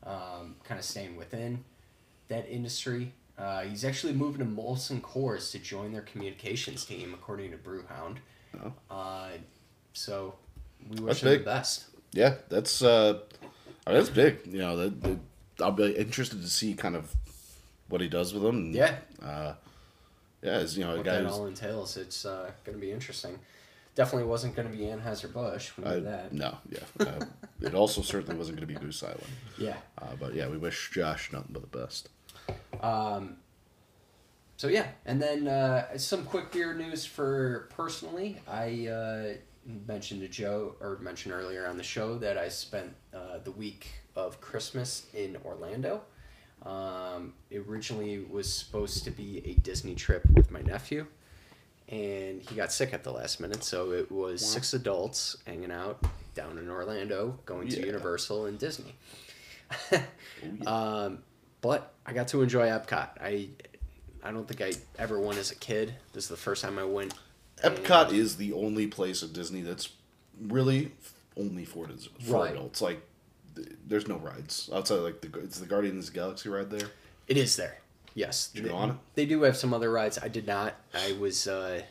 [0.04, 1.64] um, kind of staying within
[2.28, 3.12] that industry.
[3.36, 8.18] Uh, he's actually moving to Molson Coors to join their communications team, according to Brewbound.
[8.62, 8.72] Oh.
[8.94, 9.28] Uh,
[9.94, 10.34] so
[10.88, 11.38] we wish That's him big.
[11.40, 11.84] the best.
[12.12, 13.20] Yeah, that's uh,
[13.86, 14.40] I mean, that's big.
[14.46, 15.18] You know, that, that-
[15.60, 17.14] I'll be interested to see kind of
[17.88, 18.56] what he does with them.
[18.56, 18.96] and, Yeah.
[19.22, 19.54] Uh,
[20.42, 21.96] yeah, as you know, what that all entails.
[21.96, 23.38] It's uh, going to be interesting.
[23.94, 25.70] Definitely wasn't going to be Anheuser Busch.
[25.76, 26.32] We I, that.
[26.32, 26.78] no, yeah.
[26.98, 27.24] Uh,
[27.60, 29.22] it also certainly wasn't going to be Goose Island.
[29.58, 29.76] Yeah.
[30.00, 32.08] Uh, but yeah, we wish Josh nothing but the best.
[32.80, 33.36] Um,
[34.56, 38.40] so yeah, and then uh, some quick beer news for personally.
[38.48, 39.32] I uh,
[39.86, 43.88] mentioned to Joe or mentioned earlier on the show that I spent uh, the week
[44.16, 46.02] of Christmas in Orlando.
[46.64, 51.06] Um, it originally was supposed to be a Disney trip with my nephew,
[51.88, 53.64] and he got sick at the last minute.
[53.64, 54.48] So it was Wow.
[54.48, 56.04] six adults hanging out
[56.34, 58.94] down in Orlando, going to Universal and Disney.
[59.92, 60.02] Oh,
[60.60, 60.64] yeah.
[61.04, 61.18] Um,
[61.60, 63.10] but I got to enjoy Epcot.
[63.20, 63.48] I
[64.24, 65.94] I don't think I ever went as a kid.
[66.12, 67.12] This is the first time I went.
[67.64, 69.88] Epcot is the only place at Disney that's
[70.40, 70.92] really
[71.36, 71.88] only for,
[72.20, 72.52] for Right.
[72.52, 72.80] adults.
[72.80, 73.00] Like,
[73.86, 74.96] there's no rides outside.
[74.96, 76.88] Like the it's the Guardians of the Galaxy ride there.
[77.28, 77.78] It is there.
[78.14, 78.48] Yes.
[78.48, 78.96] Did you go They- on it?
[79.14, 80.18] They do have some other rides.
[80.18, 80.74] I did not.
[80.94, 81.46] I was.
[81.48, 81.82] Uh,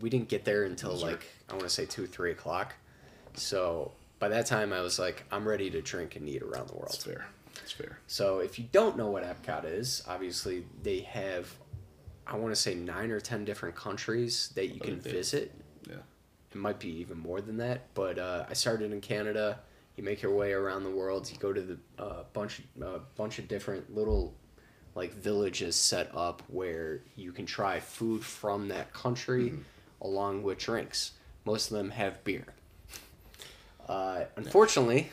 [0.00, 2.74] we didn't get there until like I want to say two three o'clock.
[3.34, 6.74] So by that time I was like I'm ready to drink and eat around the
[6.74, 6.88] world.
[6.92, 7.26] That's fair.
[7.56, 7.98] That's fair.
[8.06, 11.52] So if you don't know what Epcot is, obviously they have,
[12.26, 15.52] I want to say nine or ten different countries that you Oh, can visit.
[15.88, 15.96] Yeah.
[16.50, 19.60] It might be even more than that, but uh, I started in Canada.
[19.96, 21.30] You make your way around the world.
[21.30, 24.34] You go to the uh, bunch, uh, bunch of different little,
[24.94, 29.62] like villages set up where you can try food from that country, Mm-hmm.
[30.00, 31.12] along with drinks.
[31.44, 32.44] Most of them have beer.
[33.88, 35.10] Uh, unfortunately,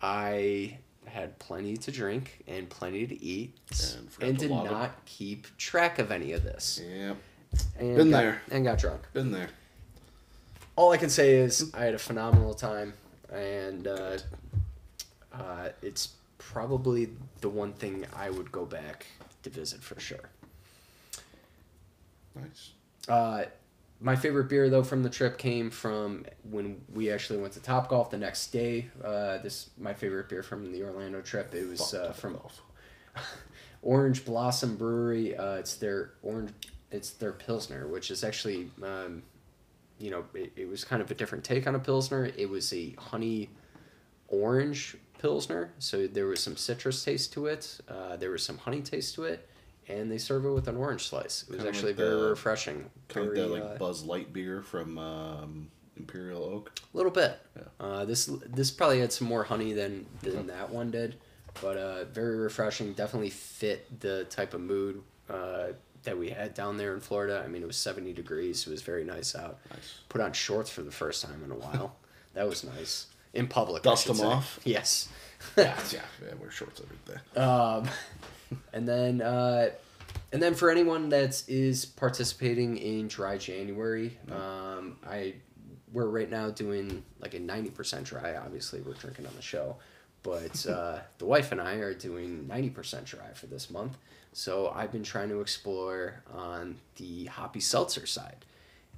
[0.00, 3.54] I had plenty to drink and plenty to eat,
[3.96, 6.80] And and did not keep track of any of this.
[6.84, 7.14] Yeah.
[7.78, 8.42] And Been got, there.
[8.50, 9.48] and got drunk Been there.
[10.76, 12.92] all I can say is I had a phenomenal time,
[13.32, 14.18] and uh,
[15.32, 17.10] uh, it's probably
[17.40, 19.06] the one thing I would go back
[19.42, 20.30] to visit for sure.
[22.34, 22.72] Nice.
[23.08, 23.44] Uh,
[24.00, 27.88] my favorite beer though from the trip came from when we actually went to Top
[27.88, 28.90] Golf the next day.
[29.02, 31.54] Uh, this my favorite beer from the Orlando trip.
[31.54, 32.38] It was uh, from
[33.82, 35.36] Orange Blossom Brewery.
[35.36, 36.52] Uh, it's their orange.
[36.90, 39.22] It's their pilsner, which is actually, um,
[39.98, 42.30] you know, it, it was kind of a different take on a pilsner.
[42.36, 43.50] It was a honey
[44.28, 47.78] orange pilsner, so there was some citrus taste to it.
[47.88, 49.48] Uh, there was some honey taste to it,
[49.88, 51.42] and they serve it with an orange slice.
[51.44, 52.90] It was Kinda actually like very the- refreshing.
[53.08, 56.72] Kind of Very, that like uh, Buzz Light beer from um, Imperial Oak.
[56.92, 57.38] A little bit.
[57.56, 57.62] Yeah.
[57.80, 61.16] Uh, this this probably had some more honey than than that one did,
[61.62, 62.92] but uh, very refreshing.
[62.92, 65.68] Definitely fit the type of mood uh,
[66.06, 67.42] that we had down there in Florida.
[67.44, 68.66] I mean, it was seventy degrees.
[68.66, 69.58] It was very nice out.
[69.70, 69.98] Nice.
[70.08, 71.96] Put on shorts for the first time in a while.
[72.34, 73.82] that was nice in public.
[73.82, 74.24] Dust them say.
[74.24, 74.60] off?
[74.64, 75.08] Yes.
[75.56, 76.34] Yeah, yeah, yeah.
[76.40, 77.40] Wear shorts every day.
[77.40, 77.86] Um,
[78.72, 79.68] and then, uh,
[80.32, 85.34] and then for anyone that is participating in Dry January, um, I
[85.92, 88.34] we're right now doing like a ninety percent dry.
[88.36, 89.76] Obviously, we're drinking on the show,
[90.22, 93.96] but uh, the wife and I are doing ninety percent dry for this month.
[94.36, 98.44] So I've been trying to explore on the hoppy seltzer side,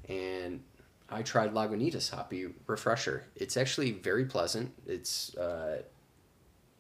[0.09, 0.65] and
[1.09, 3.23] I tried Lagunitas Hoppy Refresher.
[3.37, 4.73] It's actually very pleasant.
[4.85, 5.83] It's uh,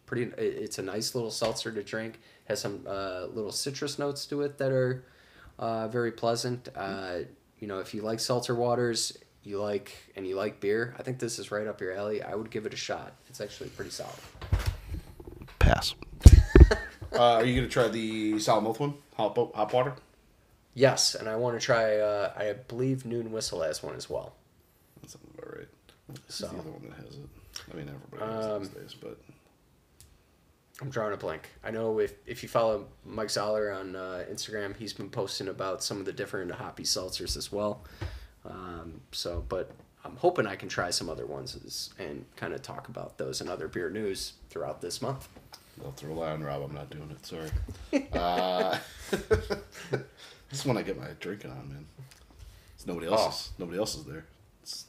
[0.06, 0.32] pretty.
[0.36, 2.18] It's a nice little seltzer to drink.
[2.46, 5.04] Has some uh, little citrus notes to it that are
[5.60, 6.68] uh, very pleasant.
[6.74, 7.18] Uh,
[7.60, 11.20] you know, if you like seltzer waters, you like and you like beer, I think
[11.20, 12.24] this is right up your alley.
[12.24, 13.12] I would give it a shot.
[13.28, 14.18] It's actually pretty solid.
[15.60, 15.94] Pass.
[17.12, 18.94] Uh, are you gonna try the Sour Mouth one?
[19.16, 19.94] Hot, bo- hot water.
[20.74, 21.96] Yes, and I want to try.
[21.96, 24.34] Uh, I believe Noon Whistle has one as well.
[25.00, 25.68] That sounds about right.
[26.26, 26.46] This So.
[26.48, 27.28] the other one that has it.
[27.72, 29.18] I mean, everybody has Um, these days, but
[30.80, 31.48] I'm drawing a blank.
[31.64, 35.82] I know if if you follow Mike Zoller on uh, Instagram, he's been posting about
[35.82, 37.84] some of the different hoppy seltzers as well.
[38.44, 39.72] Um, so, but
[40.04, 43.40] I'm hoping I can try some other ones as, and kind of talk about those
[43.40, 45.28] and other beer news throughout this month.
[45.84, 46.62] I'll throw on Rob.
[46.62, 47.24] I'm not doing it.
[47.26, 47.50] Sorry.
[48.12, 48.78] uh,
[49.10, 49.60] this
[50.52, 51.86] is when I get my drinking on, man.
[52.74, 53.34] It's nobody Oh.
[53.58, 54.24] Nobody else is there.
[54.62, 54.84] It's,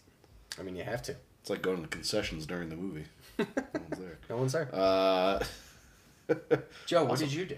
[0.59, 1.15] I mean, you have to.
[1.41, 3.05] it's like going to the concessions during the movie.
[3.37, 4.17] no one's there.
[4.29, 4.69] No one's there.
[4.73, 5.39] Uh,
[6.85, 7.57] Joe, what did you do?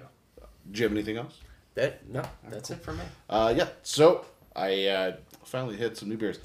[0.71, 1.38] do you have anything else?
[1.75, 3.03] That no, that's it for me.
[3.29, 3.67] Uh, yeah.
[3.84, 4.25] So
[4.55, 6.39] I uh, finally hit some new beers.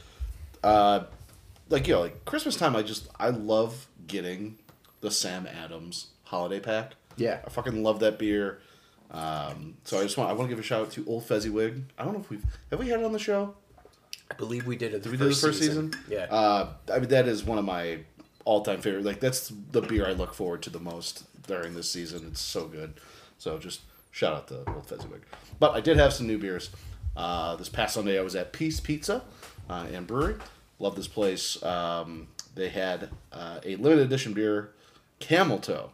[0.65, 1.05] Uh,
[1.69, 2.75] like you know, like Christmas time.
[2.75, 4.59] I just I love getting
[5.01, 6.93] the Sam Adams holiday pack.
[7.17, 7.41] Yeah.
[7.45, 8.61] I fucking love that beer.
[9.11, 11.85] Um, so I just want I want to give a shout out to Old Fezziwig.
[11.99, 13.55] I don't know if we've have we had it on the show.
[14.31, 15.03] I believe we did it.
[15.03, 15.95] The Did we do the first season?
[16.09, 16.25] Yeah.
[16.25, 18.01] Uh, I mean that is one of my
[18.45, 19.05] all time favorite.
[19.05, 22.27] Like that's the beer I look forward to the most during this season.
[22.29, 22.95] It's so good.
[23.39, 25.23] So just shout out to Old Fezziwig.
[25.61, 26.71] But I did have some new beers.
[27.17, 29.23] Uh, this past Sunday, I was at Piece Pizza
[29.71, 30.37] uh, and Brewery.
[30.79, 31.63] Love this place.
[31.63, 34.73] Um, they had uh, a limited edition beer,
[35.19, 35.91] Camel Toe.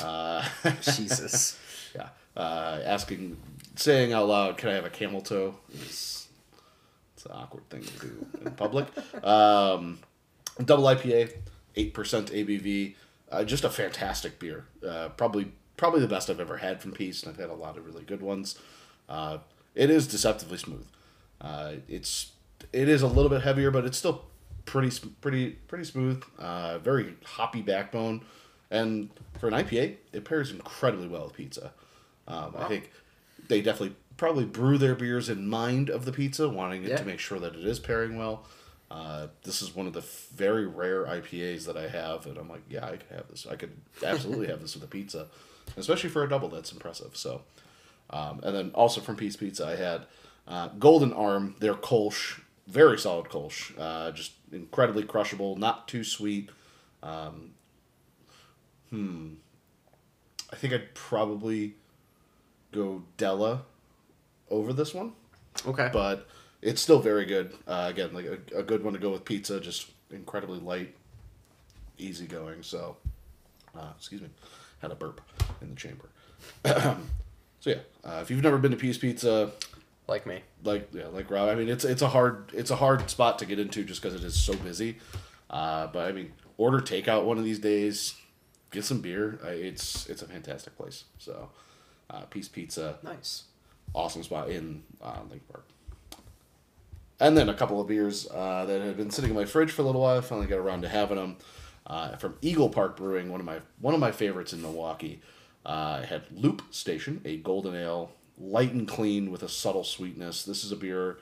[0.00, 0.44] Uh,
[0.82, 1.58] Jesus.
[1.94, 3.36] yeah, uh, asking,
[3.76, 6.28] saying out loud, "Can I have a camel toe?" It's,
[7.14, 8.86] it's an awkward thing to do in public.
[9.24, 10.00] Um,
[10.64, 11.32] double IPA,
[11.76, 12.94] eight percent ABV.
[13.30, 14.64] Uh, just a fantastic beer.
[14.86, 17.76] Uh, probably probably the best I've ever had from Piece, and I've had a lot
[17.76, 18.58] of really good ones.
[19.08, 19.38] Uh,
[19.74, 20.86] it is deceptively smooth.
[21.40, 22.32] Uh, it's
[22.72, 24.24] it is a little bit heavier, but it's still
[24.64, 26.22] pretty pretty pretty smooth.
[26.38, 28.24] Uh, very hoppy backbone,
[28.72, 31.72] and for an IPA, it pairs incredibly well with pizza.
[32.26, 32.90] Um, I think
[33.48, 36.96] they definitely probably brew their beers in mind of the pizza, wanting it Yeah.
[36.96, 38.46] to make sure that it is pairing well.
[38.90, 42.48] Uh, this is one of the f- very rare IPAs that I have, and I'm
[42.48, 43.46] like, yeah, I could have this.
[43.50, 43.72] I could
[44.04, 45.28] absolutely have this with a pizza,
[45.76, 46.48] especially for a double.
[46.50, 47.16] That's impressive.
[47.16, 47.42] So,
[48.10, 50.02] um, and then also from Piece Pizza, I had
[50.46, 56.50] uh, Golden Arm, their Kolsch, very solid Kolsch, uh, just incredibly crushable, not too sweet.
[57.02, 57.52] Um,
[58.92, 59.34] hmm.
[60.52, 61.74] I think I'd probably
[62.72, 63.62] go Della
[64.50, 65.12] over this one
[65.66, 65.90] Okay.
[65.92, 66.28] but
[66.60, 67.52] it's still very good.
[67.66, 70.94] Uh, again, like a, a good one to go with pizza, just incredibly light,
[71.98, 72.62] easy going.
[72.62, 72.96] So,
[73.76, 74.28] uh, excuse me,
[74.80, 75.20] had a burp
[75.60, 76.08] in the chamber.
[76.64, 76.96] so
[77.70, 79.50] yeah, uh, if you've never been to Piece Pizza,
[80.06, 80.40] like me.
[80.64, 83.46] like yeah, like Rob, I mean it's it's a hard it's a hard spot to
[83.46, 84.98] get into just because it is so busy.
[85.50, 88.14] Uh, but I mean, order takeout one of these days,
[88.72, 89.38] get some beer.
[89.44, 91.04] It's it's a fantastic place.
[91.18, 91.50] So,
[92.10, 93.44] uh, Piece Pizza Nice.
[93.94, 95.66] awesome spot in uh, Lincoln Park.
[97.20, 99.82] And then a couple of beers uh, that had been sitting in my fridge for
[99.82, 100.18] a little while.
[100.18, 101.36] I finally got around to having them
[101.86, 105.20] uh, from Eagle Park Brewing, one of my one of my favorites in Milwaukee.
[105.64, 110.44] Uh, I had Loop Station, a golden ale, light and clean with a subtle sweetness.
[110.44, 111.18] This is a beer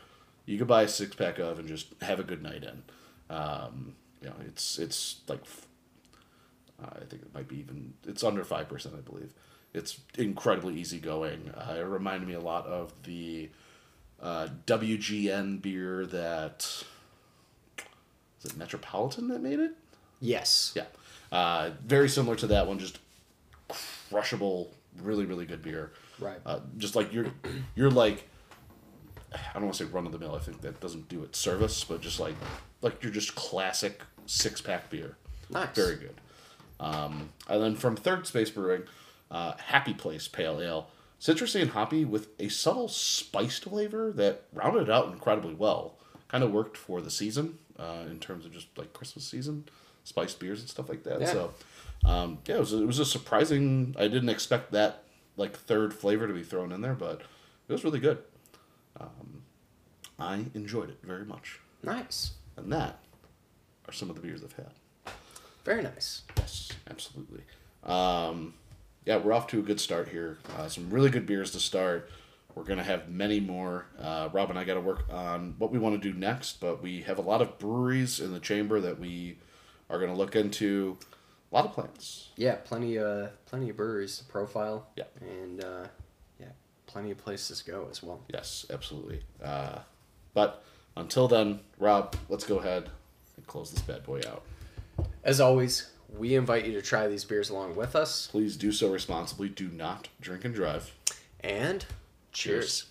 [0.46, 2.82] you could buy a six pack of and just have a good night in.
[3.28, 5.42] Um, you know, it's it's like
[6.82, 9.32] uh, I think it might be even it's under five percent, I believe.
[9.72, 11.50] It's incredibly easygoing.
[11.50, 13.50] Uh, it reminded me a lot of the
[14.20, 16.84] uh, WGN beer that
[18.42, 19.72] is it Metropolitan that made it.
[20.20, 20.72] Yes.
[20.74, 20.84] Yeah,
[21.32, 22.98] uh, very similar to that one, just
[24.10, 24.72] crushable,
[25.02, 25.92] really really good beer.
[26.18, 26.38] Right.
[26.44, 27.26] Uh, just like you're
[27.74, 28.28] you're like
[29.32, 30.34] I don't want to say run of the mill.
[30.34, 32.34] I think that doesn't do it service, but just like
[32.82, 35.16] like you're just classic six pack beer.
[35.50, 35.74] Nice.
[35.74, 36.14] Very good.
[36.80, 38.82] Um, and then from Third Space Brewing,
[39.30, 40.88] uh, Happy Place Pale Ale,
[41.20, 45.96] citrusy and hoppy with a subtle spiced flavor that rounded out incredibly well.
[46.28, 49.66] Kind of worked for the season uh, in terms of just like Christmas season,
[50.04, 51.20] spiced beers and stuff like that.
[51.20, 51.32] Yeah.
[51.32, 51.52] So
[52.04, 53.94] um, yeah, it was it was a surprising.
[53.98, 55.04] I didn't expect that
[55.36, 57.20] like third flavor to be thrown in there, but
[57.68, 58.18] it was really good.
[58.98, 59.42] Um,
[60.18, 62.32] I enjoyed it very much, Nice.
[62.56, 63.00] and that
[63.88, 64.72] are some of the beers I've had.
[65.64, 66.22] Very nice.
[66.36, 67.42] Yes, absolutely.
[67.84, 68.54] Um,
[69.04, 70.38] yeah, we're off to a good start here.
[70.56, 72.10] Uh, some really good beers to start.
[72.54, 73.86] We're gonna have many more.
[73.98, 76.82] Uh, Rob and I got to work on what we want to do next, but
[76.82, 79.38] we have a lot of breweries in the chamber that we
[79.88, 80.98] are gonna look into.
[81.50, 82.28] A lot of plans.
[82.36, 84.86] Yeah, plenty uh plenty of breweries to profile.
[84.96, 85.04] Yeah.
[85.20, 85.86] And uh
[86.38, 86.48] yeah,
[86.86, 88.20] plenty of places to go as well.
[88.32, 89.22] Yes, absolutely.
[89.42, 89.80] Uh,
[90.34, 90.62] but
[90.96, 92.88] until then, Rob, let's go ahead
[93.36, 94.42] and close this bad boy out.
[95.22, 98.26] As always, we invite you to try these beers along with us.
[98.28, 99.48] Please do so responsibly.
[99.48, 100.94] Do not drink and drive.
[101.40, 101.84] And
[102.32, 102.82] cheers.
[102.82, 102.89] Happy